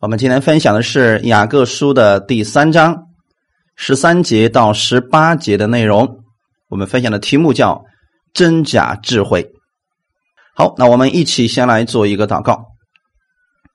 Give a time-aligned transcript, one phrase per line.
[0.00, 3.08] 我们今天分享的是雅各书的第三章
[3.76, 6.20] 十三节到十八节的内容。
[6.70, 7.84] 我们分享的题目叫
[8.32, 9.46] “真假智慧”。
[10.56, 12.64] 好，那我们一起先来做一个祷告。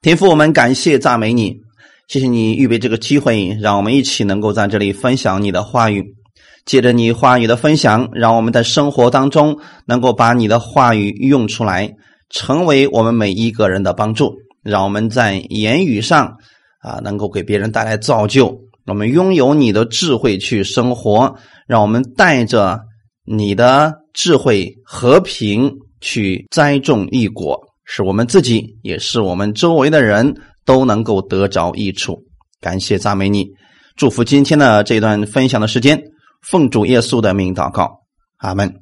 [0.02, 1.60] 天父，我们感谢赞美你，
[2.08, 6.16] 谢谢你预备这个机会，让我们一起能够在这里分享你的话语。
[6.64, 11.94] 借着你话语的分享，让我们在生活当中能够把你的话语用出来，
[12.30, 14.34] 成为我们每一个人的帮助。
[14.66, 16.36] 让我们在言语上
[16.80, 18.60] 啊，能够给别人带来造就。
[18.86, 21.34] 我们拥有你的智慧去生活，
[21.66, 22.80] 让我们带着
[23.24, 32.22] 你的智慧和平去栽种一果，使我们自己也是我们周围的人都能够得着益处。
[32.60, 33.48] 感谢赞美你，
[33.96, 36.00] 祝福今天的这段分享的时间，
[36.42, 38.00] 奉主耶稣的名祷告，
[38.38, 38.72] 阿门。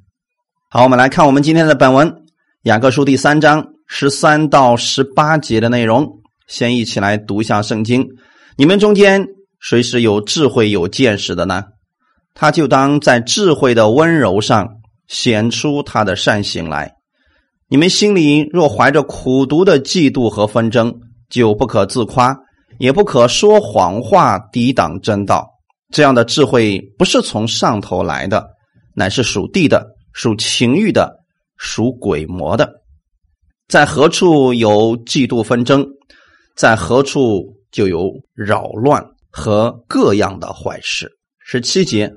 [0.70, 2.08] 好，我们来看我们今天的本文
[2.64, 3.73] 《雅各书》第三章。
[3.86, 8.06] 十三到十八节的内容，先一起来读一下圣经。
[8.56, 9.26] 你们中间
[9.60, 11.64] 谁是有智慧、有见识的呢？
[12.34, 14.68] 他就当在智慧的温柔上
[15.06, 16.94] 显出他的善行来。
[17.68, 20.92] 你们心里若怀着苦毒的嫉妒和纷争，
[21.30, 22.36] 就不可自夸，
[22.78, 25.48] 也不可说谎话抵挡真道。
[25.92, 28.44] 这样的智慧不是从上头来的，
[28.94, 31.20] 乃是属地的、属情欲的、
[31.56, 32.68] 属鬼魔的。
[33.66, 35.86] 在何处有嫉妒纷争，
[36.54, 41.10] 在何处就有扰乱和各样的坏事。
[41.38, 42.12] 十七节，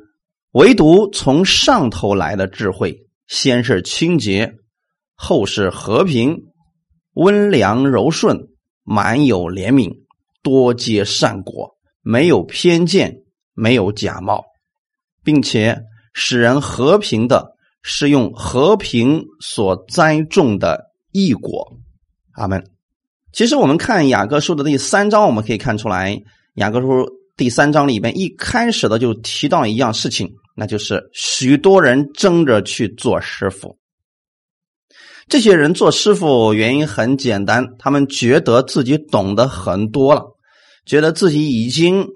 [0.51, 4.53] 唯独从上头来的智慧，先是清洁，
[5.15, 6.37] 后是和平，
[7.13, 8.37] 温良柔顺，
[8.83, 9.89] 满有怜悯，
[10.43, 14.43] 多结善果，没有偏见，没有假冒，
[15.23, 15.81] 并且
[16.13, 20.86] 使人和平的，是用和平所栽种的。
[21.17, 21.79] 异国，
[22.33, 22.63] 阿门。
[23.33, 26.21] 其实我们看雅各书的第三章，我们可以看出来，
[26.53, 33.79] 雅各书第三章里边一开始的就提到一样事情，那就是许多人争着去做师傅。
[35.27, 40.23] 这些人做师傅原因很简单，他们觉得自己懂得很多了，
[40.85, 42.07] 觉得自己已经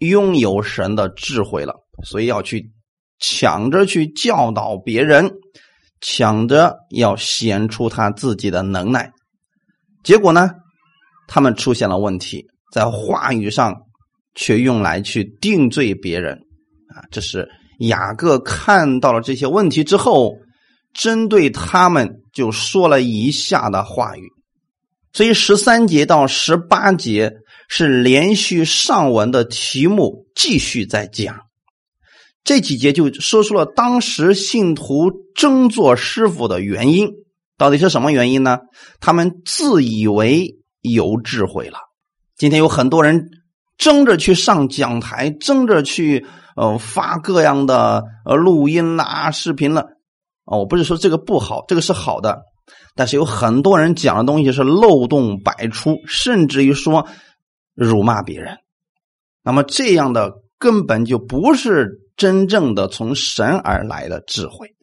[0.00, 2.70] 拥有神的智慧了，所以要去
[3.18, 5.32] 抢着去教导别人。
[6.00, 9.12] 抢着要显出他自己的能耐，
[10.02, 10.50] 结果呢，
[11.28, 13.76] 他们出现了问题，在话语上
[14.34, 16.34] 却用来去定罪别人
[16.94, 17.04] 啊！
[17.10, 17.48] 这是
[17.80, 20.34] 雅各看到了这些问题之后，
[20.94, 24.22] 针对他们就说了以下的话语。
[25.12, 27.32] 所以十三节到十八节
[27.68, 31.36] 是连续上文的题目，继续在讲。
[32.42, 37.10] 这几节就说出了当时信徒争做师傅的原因，
[37.58, 38.58] 到底是什么原因呢？
[38.98, 41.78] 他们自以为有智慧了。
[42.36, 43.28] 今天有很多人
[43.76, 49.82] 争着去上讲台，争着去呃发各样的呃录音啦、视频了。
[50.46, 52.40] 啊，我不是说这个不好，这个是好的，
[52.96, 57.06] 但是有很多人讲的东西是漏洞百出，甚至于说
[57.74, 58.56] 辱骂别人。
[59.44, 62.00] 那么这样的根本就不是。
[62.20, 64.74] 真正的从神而来的智慧，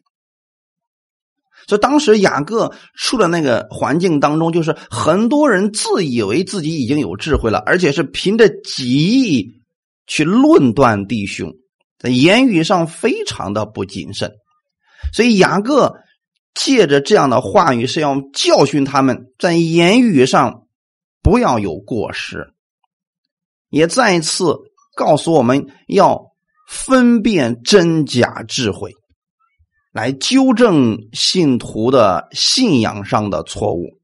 [1.68, 9.62] 所以当时雅各处的那个环境当中，就是很多人自以为自己已经有智慧了，而且是凭着己意
[10.08, 11.52] 去论断弟兄，
[11.96, 14.32] 在言语上非常的不谨慎。
[15.12, 15.94] 所以雅各
[16.54, 20.66] 借着这样的话语，是要教训他们在言语上
[21.22, 22.52] 不要有过失，
[23.68, 24.56] 也再一次
[24.96, 26.26] 告诉我们要。
[26.68, 28.92] 分辨真假智慧，
[29.90, 33.98] 来纠正信徒的信仰上的错误。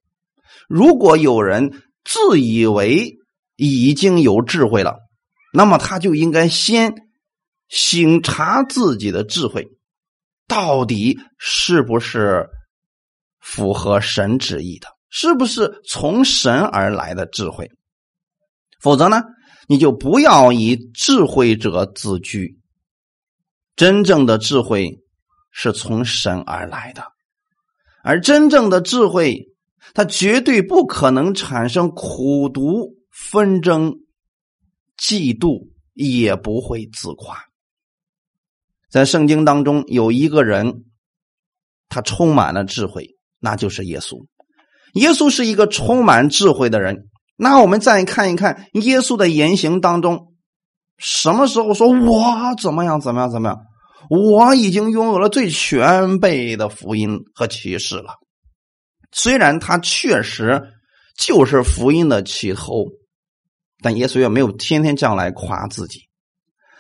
[0.67, 3.19] 如果有人自以为
[3.57, 4.97] 已经有智慧了，
[5.53, 6.95] 那么他就应该先
[7.69, 9.69] 醒察自己的智慧，
[10.49, 12.49] 到底是不是
[13.41, 17.71] 符合神旨意的，是不是从神而来的智慧？
[18.81, 19.23] 否则呢？
[19.67, 22.59] 你就不要以智慧者自居。
[23.77, 25.01] 真正的智慧
[25.51, 27.05] 是从神而来的，
[28.03, 29.49] 而真正的智慧，
[29.95, 34.01] 它绝对不可能产生苦毒、纷争、
[34.97, 37.37] 嫉妒，也不会自夸。
[38.91, 40.85] 在圣经当中，有一个人，
[41.89, 44.25] 他充满了智慧，那就是耶稣。
[44.93, 47.09] 耶稣是一个充满智慧的人。
[47.37, 50.35] 那我们再看一看耶稣的言行当中，
[50.99, 53.61] 什么时候说我怎么样怎么样怎么样？
[54.11, 58.15] 我已经拥有了最全备的福音和启示了。
[59.11, 60.63] 虽然他确实
[61.17, 62.85] 就是福音的起头，
[63.83, 66.01] 但耶稣也没有天天这样来夸自己。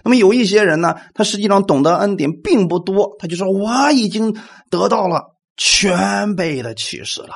[0.04, 4.36] 那么有一些人呢，他实际上懂得恩典并不多，他就说我已经
[4.68, 7.34] 得到了全备的启示了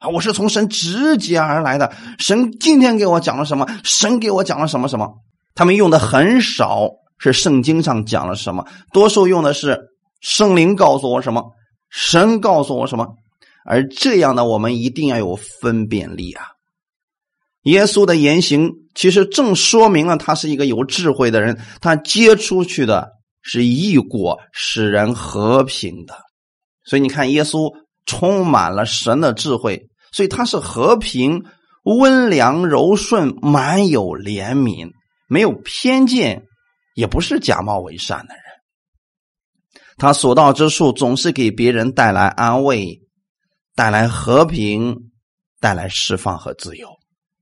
[0.00, 5.12] 啊，我是从神直接而来的，神今天给我讲了什么，神给我讲了什么什么。
[5.54, 6.88] 他们用的很少
[7.18, 9.78] 是圣经上讲了什么，多数用的是
[10.20, 11.52] 圣灵告诉我什么，
[11.90, 13.08] 神告诉我什么。
[13.66, 16.46] 而这样呢，我们一定要有分辨力啊。
[17.64, 23.10] 耶稣的言行其实正说明了他是一个有智慧的人，他接出去的
[23.42, 26.14] 是异果，使人和平的。
[26.86, 27.70] 所以你看，耶稣
[28.06, 31.44] 充满了神的智慧，所以他是和平、
[31.84, 34.90] 温良、柔顺、满有怜悯，
[35.28, 36.44] 没有偏见，
[36.94, 38.42] 也不是假冒伪善的人。
[39.96, 43.00] 他所到之处总是给别人带来安慰，
[43.74, 44.96] 带来和平，
[45.60, 46.88] 带来释放和自由。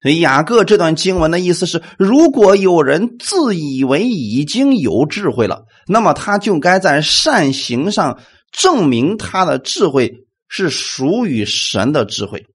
[0.00, 8.20] 所以雅各这段经文的意思是：如果有人自以为已经有智慧了，那么他就该在善行上
[8.52, 10.12] 证明他的智慧
[10.48, 12.46] 是属于神的智慧，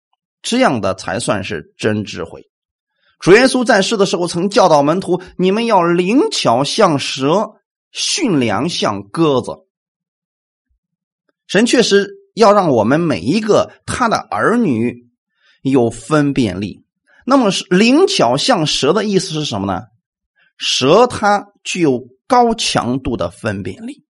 [0.43, 2.51] 这样的才算是真智慧。
[3.19, 7.53] 主耶稣在世的时候曾教导门徒：你们要灵巧像蛇，
[7.91, 9.53] 驯良像鸽子。
[11.47, 15.09] 神确实要让我们每一个他的儿女
[15.61, 16.85] 有分辨力。
[17.25, 19.83] 那么灵巧像蛇的意思是什么呢？
[20.57, 24.05] 蛇它具有高强度的分辨力。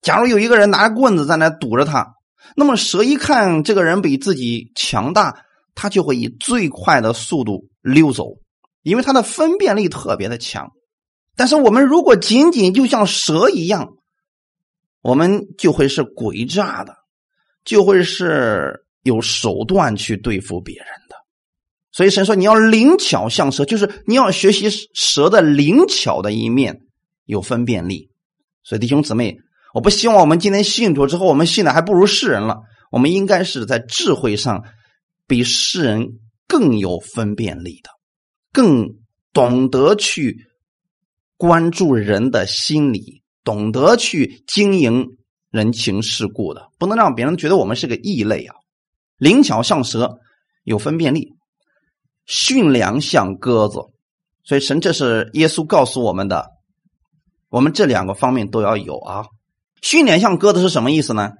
[0.00, 2.14] 假如有一个人拿着棍子在那堵着他，
[2.54, 5.44] 那么蛇一看这个人比自己强大，
[5.74, 8.38] 他就会以最快的速度溜走，
[8.82, 10.70] 因为它的分辨力特别的强。
[11.34, 13.94] 但是我们如果仅仅就像蛇一样，
[15.02, 16.94] 我们就会是诡诈的，
[17.64, 21.16] 就会是有手段去对付别人的。
[21.92, 26.82] 所以神说：“你要灵巧像蛇，就是你要学习蛇的灵巧的一面，
[27.24, 28.10] 有分辨力。”
[28.64, 29.38] 所以弟兄姊妹，
[29.76, 32.62] 我不希望我们今天信主之后，我们信的还不如世人了。
[32.90, 34.64] 我们应该是在智慧上
[35.26, 36.18] 比世人
[36.48, 37.90] 更有分辨力的，
[38.54, 38.94] 更
[39.34, 40.46] 懂得去
[41.36, 45.08] 关注人的心理，懂得去经营
[45.50, 48.54] 人情世故的，不能让别人觉得我们是个异类啊！
[49.18, 50.20] 灵巧像蛇，
[50.64, 51.34] 有分辨力。
[52.24, 53.80] 驯良像鸽子，
[54.42, 56.46] 所以神这是耶稣告诉我们的，
[57.50, 59.26] 我们这两个方面都要有啊。
[59.82, 61.32] 训练像鸽子是什么意思呢？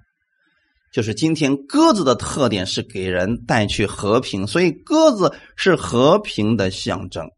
[0.93, 7.29] 就是今天鸽子的特点是给人带去和平，所以鸽子是和平的象征。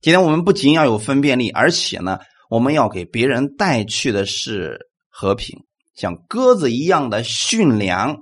[0.00, 4.78] 今天我们不仅要有分辨力，而且呢，我们要给别人带去的是
[5.08, 5.58] 和平，
[5.94, 8.18] 像鸽子一样的驯良。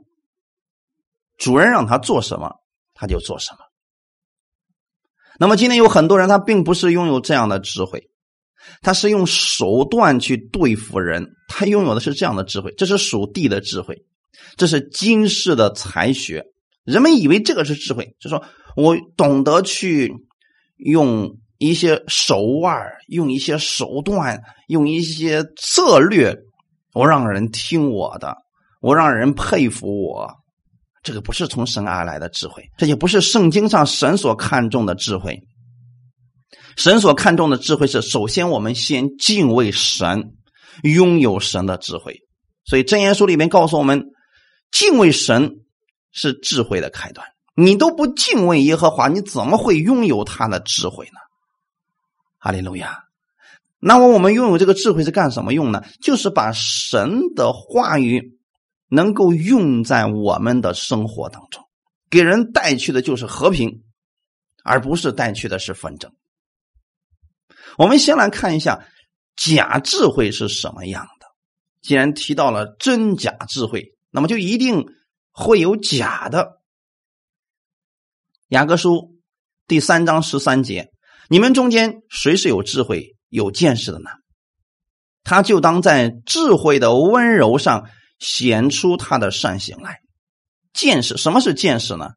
[1.37, 2.55] 主人让他做什么，
[2.95, 3.59] 他就做什么。
[5.39, 8.09] 那么今天有很多人，他并不是拥有这样的智慧，
[8.83, 13.97] 他是用手段去对付人，他拥有的是这样的智慧，这是属地的智慧，
[14.57, 16.45] 这是今世的才学。
[16.85, 18.45] 人们以为这个是智慧，就说
[18.77, 20.13] 我懂得去
[20.77, 22.79] 用一些手腕，
[23.09, 26.37] 用一些手段，用一些策略，
[26.93, 28.37] 我让人听我的，
[28.81, 30.31] 我让人佩服我。
[31.03, 35.39] 这个不是从神而来的智慧，这也不是圣经上神所看重的智慧。
[36.77, 40.35] 神所看重的智慧是，首先我们先敬畏神，
[40.83, 42.21] 拥有神的智慧。
[42.65, 44.07] 所以真言书里面告诉我们，
[44.71, 45.57] 敬畏神
[46.13, 47.27] 是智慧的开端。
[47.57, 51.21] 你都不敬畏耶和华，你怎么会拥有他的智慧呢？
[52.39, 53.05] 哈利路亚。
[53.79, 55.83] 那么我们拥有这个智慧是干什么用呢？
[56.03, 58.33] 就是把神的话语。
[58.91, 61.65] 能够用在我们的生活当中，
[62.11, 63.83] 给人带去的就是和平，
[64.63, 66.13] 而不是带去的是纷争。
[67.79, 68.87] 我们先来看一下
[69.37, 71.27] 假智慧是什么样的。
[71.83, 74.87] 既然提到了真假智慧，那么就一定
[75.31, 76.61] 会有假的。
[78.49, 79.17] 雅各书
[79.67, 80.91] 第三章十三节：
[81.29, 84.11] 你们中间谁是有智慧、有见识的呢？
[85.23, 87.89] 他就当在智慧的温柔上。
[88.21, 89.99] 显出他的善行来，
[90.73, 92.13] 见识什么是见识呢？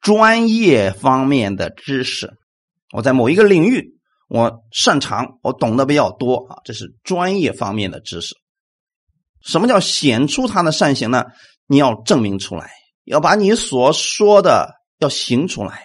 [0.00, 2.32] 专业方面的知识，
[2.90, 3.99] 我在某一个领域
[4.30, 8.36] 我擅长，我懂得比较多啊，这是专业方面的知识。
[9.42, 11.24] 什么叫显出他的善行呢？
[11.66, 12.70] 你要证明出来，
[13.04, 15.82] 要把你所说的要行出来。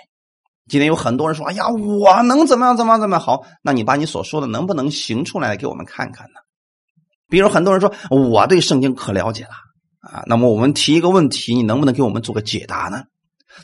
[0.68, 2.78] 今天有很多人说：“哎呀，我能怎么样？
[2.78, 3.02] 怎么样？
[3.02, 6.40] 怎么样？”好，那你把你所说的能不能行出来给我们看看呢？
[7.28, 9.50] 比如很多人说我对圣经可了解了
[10.02, 13.06] 啊，那么我们提一个问题，你能不能给我们做个解答呢？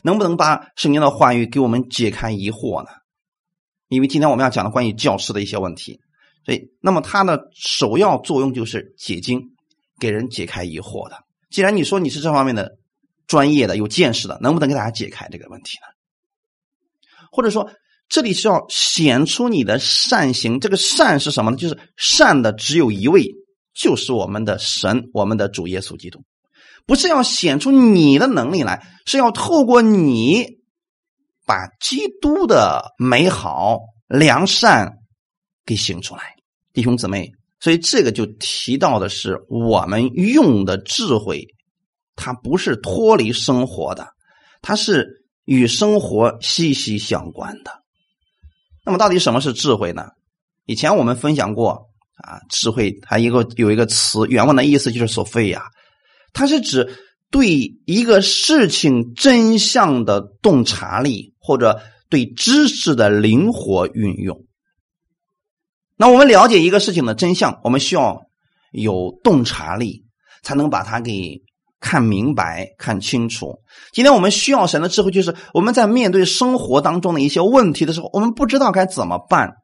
[0.02, 2.90] 能不能把圣经的话语给我们解开疑惑呢？
[3.92, 6.00] 因为今天我们要讲的关于教师的一些问题，
[6.46, 9.50] 所以那么它的首要作用就是解经，
[10.00, 11.16] 给人解开疑惑的。
[11.50, 12.78] 既然你说你是这方面的
[13.26, 15.88] 专业的、有见识的，能不能给大家解开这个问题呢？
[17.30, 17.70] 或者说，
[18.08, 20.58] 这里是要显出你的善行。
[20.58, 21.58] 这个善是什么呢？
[21.58, 23.26] 就是善的只有一位，
[23.74, 26.22] 就是我们的神，我们的主耶稣基督。
[26.86, 30.61] 不是要显出你的能力来，是要透过你
[31.52, 33.78] 把基督的美好
[34.08, 34.90] 良善
[35.66, 36.34] 给行出来，
[36.72, 37.30] 弟兄姊妹。
[37.60, 41.46] 所以这个就提到的是我们用的智慧，
[42.16, 44.08] 它不是脱离生活的，
[44.62, 47.82] 它是与生活息息相关的。
[48.82, 50.08] 那么到底什么是智慧呢？
[50.64, 51.90] 以前我们分享过
[52.24, 55.66] 啊，智慧它一个有一个词，原文的意思就是“索菲亚”。
[56.32, 56.96] 它是指
[57.32, 64.44] 对一个事情真相的洞察力，或者对知识的灵活运用。
[65.96, 68.26] 那我们了解一个事情的真相，我们需要
[68.70, 70.04] 有洞察力，
[70.42, 71.42] 才能把它给
[71.80, 73.60] 看明白、看清楚。
[73.92, 79.54] 今天我们需要神的智慧，就是我们在面对生活当中的一些问题的时候，我们不知道该怎么办，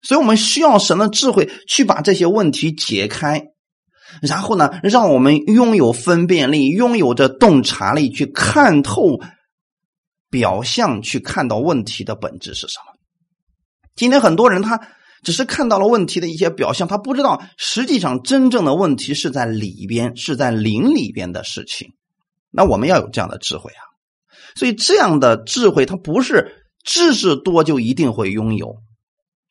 [0.00, 3.48] 所以我们需要神的智慧去把这些问题解开。
[4.22, 9.18] 然后呢，让我们拥有分辨力，拥有着洞察力，去看透
[10.28, 12.92] 表象，去看到问题的本质是什么。
[13.94, 14.80] 今天很多人他
[15.22, 21.92] 只是看到了问题的一些表象，他不知道实际上真正的问题是在里边，是在灵里边的事情。
[22.50, 23.82] 那我们要有这样的智慧啊！
[24.54, 28.76] 所以这样的智慧，它不是知识多就一定会拥有，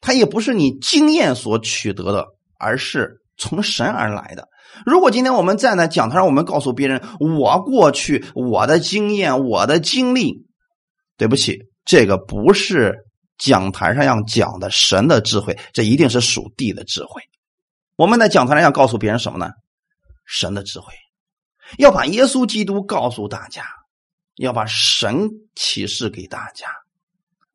[0.02, 3.22] 它也不是你经验所取得的，而是。
[3.40, 4.48] 从神而来的。
[4.86, 10.46] 如果今天我们站在讲台上，我们告诉别人我过去我的经验、我的经历，
[11.18, 12.96] 对不起，这个不是
[13.38, 17.22] 讲台上要讲的神的智慧，这一定是属地的智慧。
[17.96, 19.50] 我们在讲台上要告诉别人什么呢？
[20.26, 20.94] 神的智慧，
[21.78, 23.64] 要把耶稣基督告诉大家，
[24.36, 26.68] 要把神启示给大家。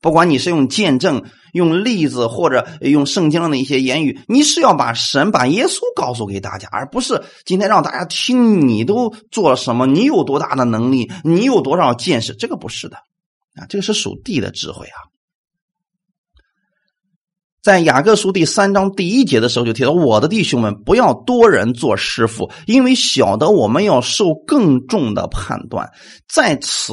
[0.00, 1.24] 不管你是用见证、
[1.54, 12.96] 用例子，或者用圣经上的一些言语，你是要把神、把耶稣告诉给大家，而不是今天让大家听你都做了什么，你有多大的能力，你有多少见识，这个不是的
[13.54, 14.98] 啊，这个是属地的智慧啊。
[17.62, 25.90] 在雅各书第三章第一节的时候就提到：“我的弟兄们，不要多人做师傅，因为晓得我们要受更重的判断。”
[26.28, 26.92] 在此。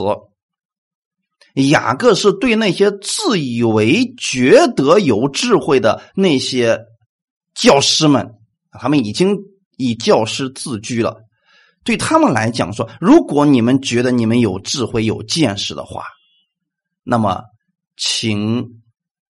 [1.56, 6.80] 雅各是对那些自以为觉得有智慧的那些
[7.54, 8.30] 教师们，
[8.80, 9.38] 他们已经
[9.78, 11.18] 以教师自居了。
[11.84, 16.06] 对他们来讲说，如果你们觉得你们有智慧、有见识的话，
[17.04, 17.42] 那么
[17.98, 18.82] 请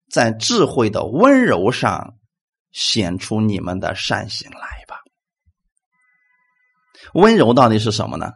[0.10, 2.16] 在智慧的温柔上
[2.72, 4.98] 显出你们的善行来吧。
[7.14, 8.32] 温柔到底是什么呢？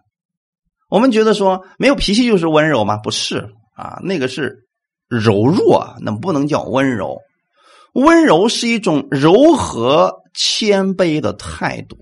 [0.90, 2.98] 我们觉得说没有脾气就是温柔吗？
[2.98, 3.54] 不是。
[3.76, 4.66] 啊，那个是
[5.08, 7.18] 柔弱，那不能叫温柔。
[7.94, 11.98] 温柔是一种柔和谦卑的态度，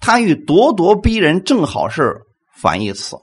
[0.00, 2.22] 它与咄咄逼人正好是
[2.56, 3.16] 反义词。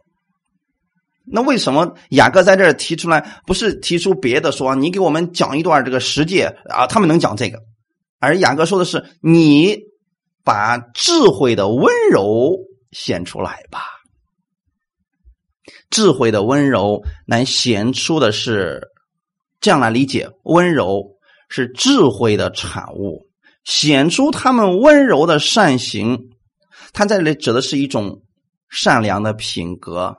[1.26, 4.76] 那为什么雅各在这儿提出来，不是提出别的说？
[4.76, 7.60] 你给我们讲一段这个实践啊，他们能讲这个，
[8.20, 9.78] 而雅各说的是你
[10.44, 12.58] 把智慧的温柔
[12.92, 13.84] 显出来吧。
[15.92, 18.88] 智慧的温柔能显出的是
[19.60, 21.18] 这样来理解：温柔
[21.50, 23.28] 是智慧的产物，
[23.64, 26.30] 显出他们温柔的善行。
[26.94, 28.24] 他在这里指的是一种
[28.70, 30.16] 善良的品格，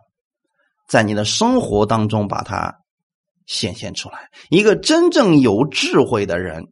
[0.88, 2.80] 在你的生活当中把它
[3.46, 4.30] 显现出来。
[4.50, 6.68] 一个真正有智慧的人，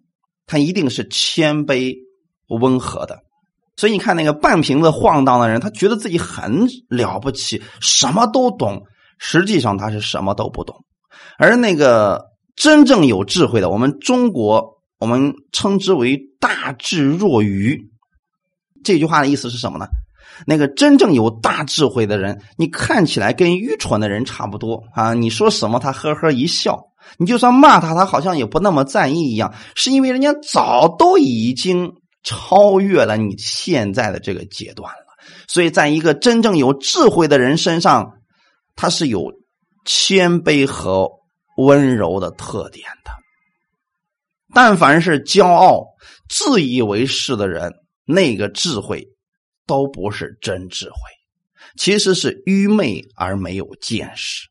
[0.46, 1.96] 他一定是谦卑
[2.48, 3.22] 温和的。
[3.80, 8.82] 所以你看，那个半瓶子晃荡的人，他觉得自己很了不起，什么都懂。
[9.16, 10.76] 实际上他是什么都不懂，
[11.38, 17.88] 而那个真正有智慧的，我们中国我们称之为“大智若愚”。
[18.84, 19.86] 这句话的意思是什么呢？
[20.46, 25.14] 那个真正有大智慧的人，你看起来跟愚蠢的人差不多啊！
[25.14, 26.74] 你说什么，他呵呵一笑；
[27.16, 29.54] 你就算骂他，他好像也不那么在意一样。
[29.74, 35.06] 是因为人家早都已经超越了你现在的这个阶段了。
[35.48, 38.16] 所以，在一个真正有智慧的人身上。
[38.76, 39.30] 他是有
[39.84, 41.10] 谦卑和
[41.58, 43.10] 温柔的特点的。
[44.54, 45.84] 但凡是骄傲、
[46.30, 47.74] 自以为是的人，
[48.06, 49.06] 那个智慧
[49.66, 50.96] 都不是真智慧，
[51.76, 54.48] 其实是愚昧而没有见识。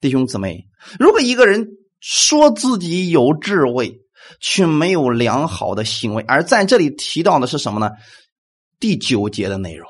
[0.00, 0.68] 弟兄姊妹，
[1.00, 1.66] 如果一个人
[1.98, 4.02] 说自己有智慧，
[4.40, 6.22] 却没有良好的行为。
[6.28, 7.90] 而在这里提到的是什么呢？
[8.78, 9.88] 第九节的内容，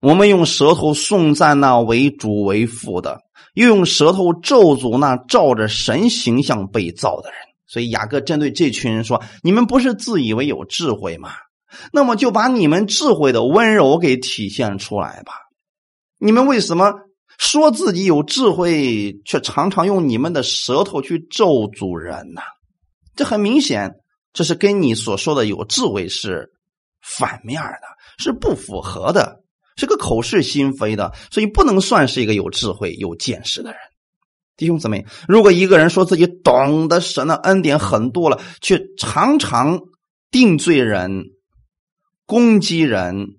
[0.00, 3.20] 我们用舌头颂赞那为主为父的，
[3.54, 7.38] 又用舌头咒诅那照着神形象被造的人。
[7.68, 11.30] 所以雅各针对这群人说：“你们不是自以为有智慧吗？
[11.92, 15.32] 那么就把你们智慧的温柔给体现出来吧。
[16.18, 16.94] 你们为什么
[17.38, 22.40] 说自己有智慧，却常常用你们的舌头去咒诅人呢？
[23.16, 23.96] 这很明显，
[24.32, 26.52] 这是跟你所说的有智慧是
[27.00, 29.40] 反面的，是不符合的，
[29.76, 33.78] 是个口是心非的，所以不能算是一个有智慧、有见识的人。”
[34.56, 39.80] 弟兄姊妹，如果一个人说自己懂得神的恩典很多了，却常常
[40.30, 41.24] 定罪人、
[42.24, 43.36] 攻击人、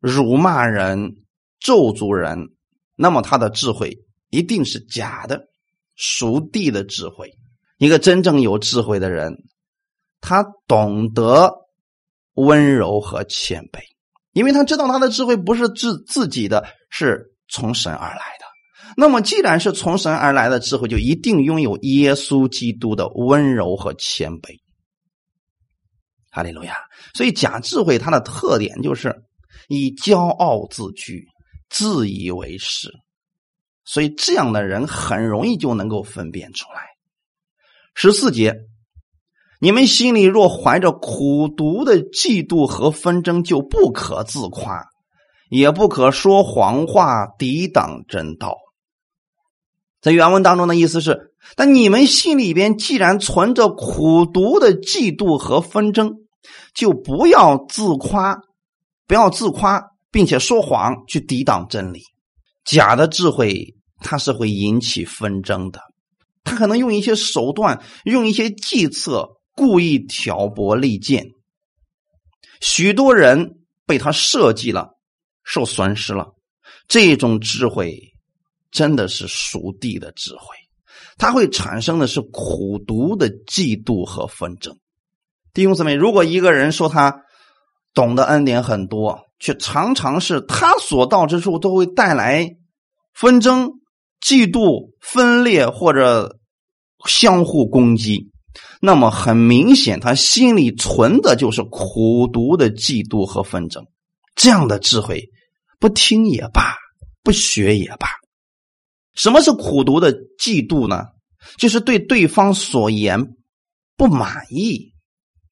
[0.00, 1.16] 辱骂人、
[1.60, 2.48] 咒诅人，
[2.94, 3.98] 那么他的智慧
[4.30, 5.48] 一定是假的，
[5.94, 7.32] 属地的智慧。
[7.78, 9.34] 一个真正有智慧的人，
[10.20, 11.52] 他懂得
[12.34, 13.80] 温柔和谦卑，
[14.32, 18.46] 因为他知道他的智慧不是自自己的，是从神而来的。
[18.96, 24.58] 那么，既然是从神而来的智慧，就一定拥有耶稣基督的温柔和谦卑。
[26.30, 26.76] 哈利路亚！
[27.14, 29.14] 所以假智慧它的特点就是
[29.68, 31.26] 以骄傲自居，
[31.68, 32.90] 自以为是。
[33.84, 36.95] 所以这样的人很容易就能够分辨出来。
[37.98, 38.54] 十四节，
[39.58, 44.84] 你们心里若怀着苦毒的嫉妒和纷争，就不可自夸，
[45.48, 48.58] 也不可说谎话抵挡真道。
[50.02, 56.16] 在原文当中的意思是：但你们心里边既然存着苦毒的嫉妒和纷争，
[56.74, 58.38] 就不要自夸，
[59.06, 62.02] 不要自夸，并且说谎去抵挡真理。
[62.62, 65.80] 假的智慧它是会引起纷争的，
[66.46, 71.26] 他可能用一些手段，用一些计策，故意挑拨离间。
[72.62, 74.92] 许多人被他设计了，
[75.44, 76.28] 受损失了。
[76.88, 78.14] 这种智慧。
[78.72, 80.54] 真的是属地的智慧，
[81.16, 84.76] 它会产生的是苦毒的嫉妒和纷争。
[85.54, 87.22] 弟兄姊妹，如果一个人说他
[87.94, 92.50] 懂得恩典很多，却常常是他所到之处都会带来
[93.14, 93.70] 纷争、
[94.20, 96.36] 嫉妒、分裂或者
[97.04, 98.30] 相互攻击，
[98.80, 103.84] 那么很明显，他心里存的就是苦毒的嫉妒和纷争。
[104.34, 105.30] 这样的智慧，
[105.78, 106.74] 不听也罢，
[107.22, 108.08] 不学也罢。
[109.14, 111.04] 什么是苦读的嫉妒呢？
[111.58, 113.34] 就是对对方所言
[113.96, 114.94] 不满意，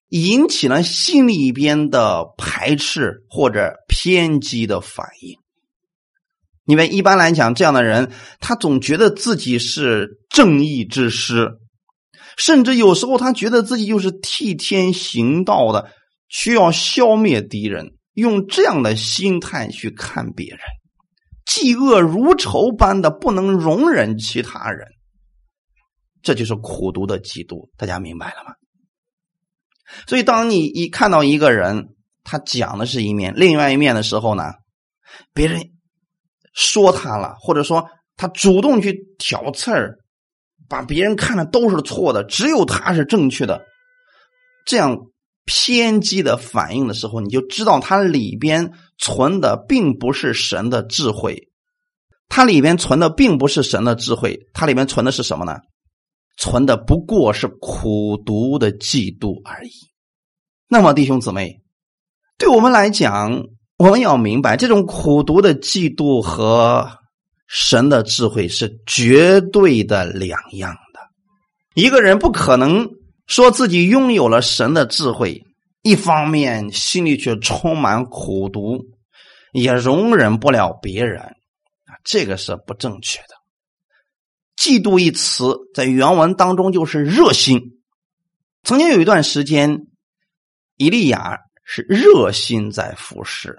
[0.08, 5.38] 引起了心里边的排斥或者偏激的反应。
[6.64, 11.58] 因为一般来讲，这样的人他总觉得自己是正义之师，
[12.36, 15.90] 甚至有时候他觉得自己就是替天行道的，
[16.28, 20.58] 需要消灭敌人，用这样的心态去看别人。
[21.46, 24.88] 嫉恶如仇般的不能容忍其他人，
[26.22, 27.68] 这就是苦读的嫉妒。
[27.76, 28.54] 大家明白了吗？
[30.06, 31.90] 所以，当你一看到一个人
[32.24, 34.44] 他讲的是一面，另外一面的时候呢，
[35.34, 35.73] 别人
[36.54, 37.86] 说他了，或者说
[38.16, 39.98] 他主动去挑刺儿，
[40.68, 43.60] 把别人看的都是错的，只有他是正确的，
[44.64, 44.96] 这样
[45.44, 48.72] 偏激的反应的时候，你就知道他里边。
[48.96, 51.48] 存的并不是神的智慧，
[52.28, 55.58] 它里边存的并不是神的智慧，它里面存的是什么呢？
[56.38, 59.72] 存的不过是苦毒的嫉妒而已。
[60.68, 61.60] 那么，弟兄姊妹，
[62.38, 63.42] 对我们来讲，
[63.76, 66.98] 我们要明白，这种苦读的嫉妒和
[67.46, 71.00] 神的智慧是绝对的两样的。
[71.74, 72.88] 一个人不可能
[73.26, 75.42] 说自己拥有了神的智慧。
[75.82, 78.86] 一方面心里却充满苦读，
[79.52, 83.34] 也容忍不了别人啊，这个是不正确的。
[84.56, 87.82] 嫉妒一词在原文当中就是热心。
[88.62, 89.80] 曾经有一段时间，
[90.78, 93.58] 以利亚是热心在服侍，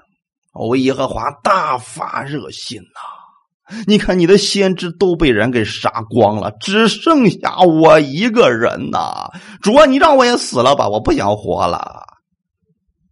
[0.53, 3.75] 为耶和华大发热心呐。
[3.87, 9.31] 你看，你的先知都被人给杀光了，只剩下我一个人呐。
[9.61, 12.03] 主啊，你让我也死了吧，我不想活了。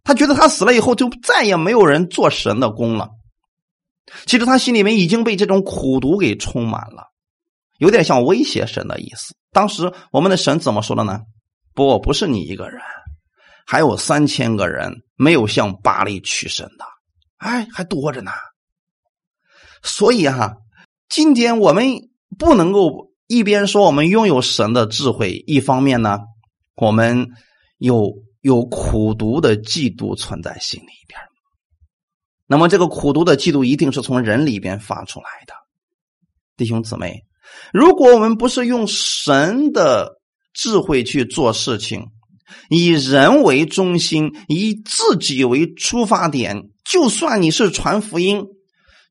[0.04, 3.10] 他觉得他死了以后就再也没有人做神的功了。
[4.26, 7.08] 其实他心里面已经被这种苦毒给充满了，
[7.78, 9.34] 有点像威胁神的意思。
[9.50, 11.22] 当时我们的神怎么说的呢？
[11.74, 12.80] 不，不是你一个人，
[13.64, 16.84] 还有三千个人没有向巴黎取神的，
[17.38, 18.30] 哎，还多着呢。
[19.82, 20.56] 所以啊，
[21.08, 21.86] 今天我们
[22.38, 26.20] 不能够一边说我们拥有神的智慧，一方面呢，
[26.74, 27.28] 我们
[27.78, 31.20] 有有苦毒的嫉妒存在心里边。
[32.46, 35.54] 那么，这个苦毒的嫉妒一定是从人里边发出来的，
[36.56, 37.24] 弟兄姊妹。
[37.72, 40.20] 如果我们不是用神的
[40.52, 42.06] 智慧去做事情，
[42.68, 48.44] 以人为中心，以自己为出发点，就算你是传福音，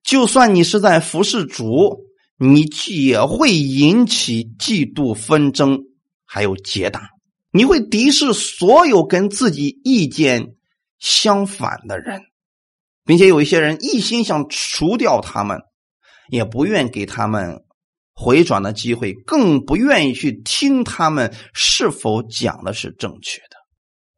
[0.04, 2.06] 就算你是在服侍主，
[2.38, 5.80] 你也会引起嫉妒、纷争，
[6.26, 7.04] 还有结党。
[7.52, 10.56] 你会敌视所有跟自己意见
[11.00, 12.22] 相反的人，
[13.06, 15.60] 并且有一些人一心想除掉他们，
[16.30, 17.63] 也不愿给他们。
[18.24, 23.58] 回转的机会，更不愿意去听他们是否讲的是正确的。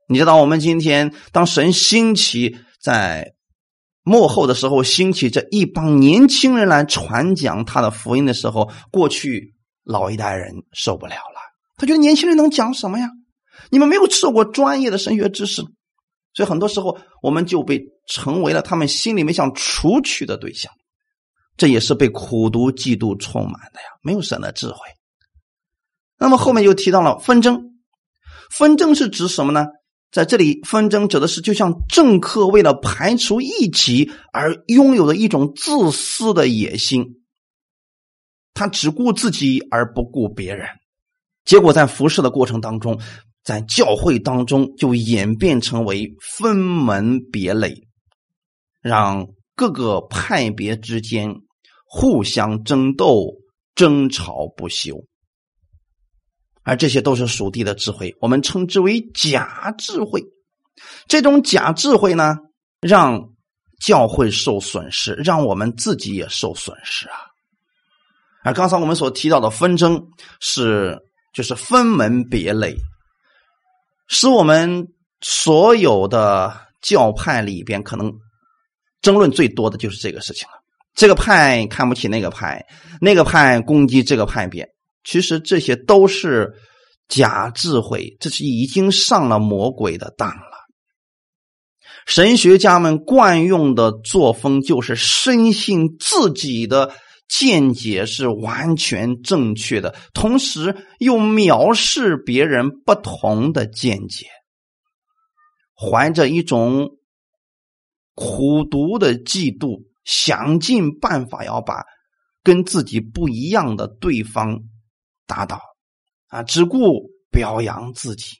[0.07, 3.33] 你知道，我们今天当神兴起在
[4.03, 11.41] 幕后的时候，兴起这一帮年轻人来传讲他的福音的时候，过去老一代人受不了了，
[11.75, 13.09] 他觉得年轻人能讲什么呀？
[13.71, 15.63] 你们没有受过专业的神学知识，
[16.35, 20.71] 所以很多时候我们就被成为了他们心里面想除去的对象。
[21.57, 24.77] 这也是被苦读、嫉妒充满的呀，没有神的智慧。
[26.17, 27.79] 那么后面又提到了纷争，
[28.49, 29.67] 纷争是指什么呢？
[30.11, 37.21] 在这里，纷争指的是就像政客为了排除异己而拥有的一种自私的野心，
[38.53, 40.69] 他只顾自己而不顾别人，
[41.43, 43.01] 结果在服侍的过程当中，
[43.43, 47.85] 在教会当中就演变成为分门别类，
[48.81, 51.41] 让各个派别之间。
[51.85, 53.31] 互相争斗、
[53.75, 55.05] 争吵不休，
[56.63, 60.21] 而这些都是属地的智慧，我们称之为假智慧。
[61.07, 62.35] 这种假智慧呢，
[62.81, 63.29] 让
[63.79, 67.17] 教会受损失，让我们自己也受损失啊。
[68.43, 70.05] 而刚才我们所提到的纷争，
[70.41, 70.99] 是
[71.33, 72.75] 就是分门别类，
[74.07, 74.87] 使我们
[75.21, 78.11] 所有的教派里边，可能
[79.01, 80.47] 争论最多的就是这个事情。
[80.95, 82.65] 这个派看不起那个派，
[83.01, 84.69] 那个派攻击这个派别，
[85.03, 86.53] 其实这些都是
[87.09, 90.55] 假智慧，这是已经上了魔鬼的当了。
[92.05, 96.93] 神学家们惯用的作风就是深信自己的
[97.27, 104.27] 见解是完全正确的，同时又藐视别人不同的见解，
[105.75, 106.91] 怀着一种
[108.13, 109.83] 苦毒的嫉妒。
[110.05, 111.83] 想尽办法要把
[112.43, 114.59] 跟自己不一样的对方
[115.25, 115.59] 打倒，
[116.27, 118.37] 啊，只顾表扬自己，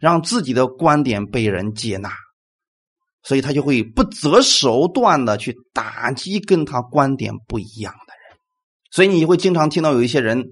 [0.00, 2.12] 让自己的观点被人接纳，
[3.22, 8.38] 所以他就会不择手段的去打击跟他观点不一样的人。
[8.90, 10.44] 所以你会经常听到有一些人，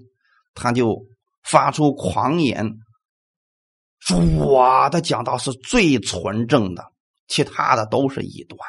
[0.53, 1.05] 他就
[1.43, 2.73] 发出狂言，
[3.99, 6.83] 说我的讲道是最纯正的，
[7.27, 8.59] 其他的都是异端。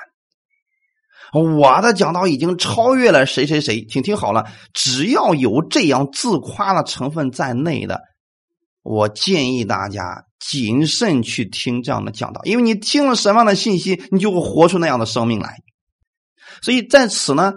[1.33, 8.01] 我的讲道已经超越了谁谁谁，请听好了，只要有这样自夸的成分在内的，
[8.83, 15.57] 我建议大家谨慎去听这样的讲道，因为你听了什么样的信息，你就会活出那样的生命来。
[16.63, 17.53] 所以在此呢，